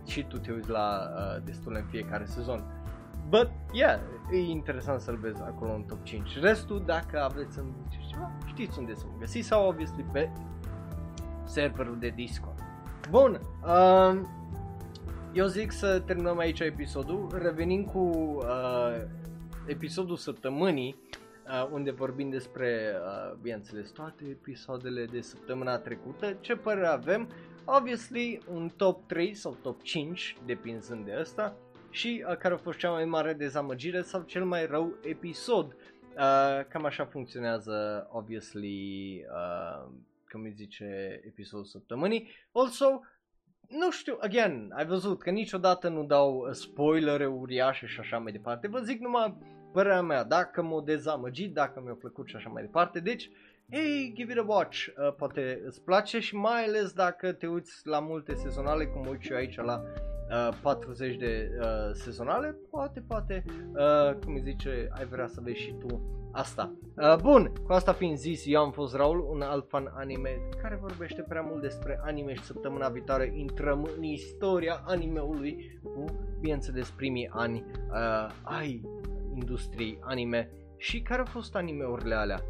[0.06, 2.64] și tu te uiți la uh, destul în fiecare sezon.
[3.28, 3.98] But, yeah,
[4.32, 6.38] e interesant să-l vezi acolo în top 5.
[6.40, 7.62] Restul, dacă aveți să
[8.10, 10.30] ceva, știți unde să mă găsiți sau, obviously, pe
[11.46, 12.58] serverul de Discord.
[13.10, 14.20] Bun, uh,
[15.32, 19.02] eu zic să terminăm aici episodul, revenim cu uh,
[19.66, 20.96] episodul săptămânii,
[21.46, 27.28] uh, unde vorbim despre, uh, bineînțeles, toate episoadele de săptămâna trecută, ce părere avem,
[27.64, 31.56] obviously un top 3 sau top 5, depinzând de asta,
[31.90, 35.76] și uh, care a fost cea mai mare dezamăgire sau cel mai rău episod.
[36.16, 39.88] Uh, cam așa funcționează, obviously, uh,
[40.30, 42.30] cum îi zice, episodul săptămânii.
[42.52, 43.00] Also,
[43.68, 48.68] nu știu, again, ai văzut că niciodată nu dau spoilere uriașe și așa mai departe.
[48.68, 49.38] Vă zic numai
[49.72, 53.00] părerea mea, dacă m-a dezamăgit, dacă mi-a plăcut și așa mai departe.
[53.00, 53.30] Deci,
[53.70, 57.86] hey, give it a watch, uh, poate îți place și mai ales dacă te uiți
[57.86, 59.82] la multe sezonale, cum uit și eu aici la
[60.30, 65.60] uh, 40 de uh, sezonale, poate, poate, uh, cum îi zice, ai vrea să vezi
[65.60, 66.72] și tu asta.
[66.96, 70.78] Uh, bun, cu asta fiind zis, eu am fost Raul, un alt fan anime care
[70.80, 76.04] vorbește prea mult despre anime și săptămâna viitoare intrăm în istoria animeului cu,
[76.40, 78.80] bineînțeles, primii ani uh, ai
[79.34, 82.40] industriei anime și care au fost animeurile alea.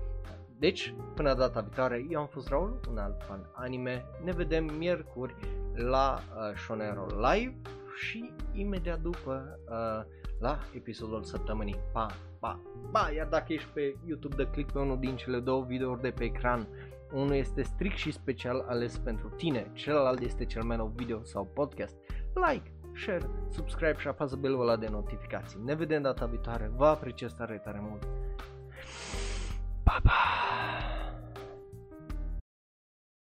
[0.59, 4.05] Deci, până data viitoare, eu am fost Raul, un alt fan anime.
[4.25, 5.35] Ne vedem miercuri
[5.75, 7.57] la uh, Shonero Live
[7.95, 10.05] și imediat după uh,
[10.41, 11.81] la episodul săptămânii.
[11.93, 12.07] Pa,
[12.39, 12.61] pa,
[12.93, 13.11] pa!
[13.17, 16.25] Iar dacă ești pe YouTube, dă click pe unul din cele două videouri de pe
[16.25, 16.69] ecran.
[17.13, 21.51] Unul este strict și special ales pentru tine, celălalt este cel mai nou video sau
[21.55, 21.97] podcast.
[22.35, 25.61] Like, share, subscribe și apasă belul ăla de notificații.
[25.65, 28.09] Ne vedem data viitoare, vă apreciez tare, tare mult.
[29.87, 31.06] 拜拜。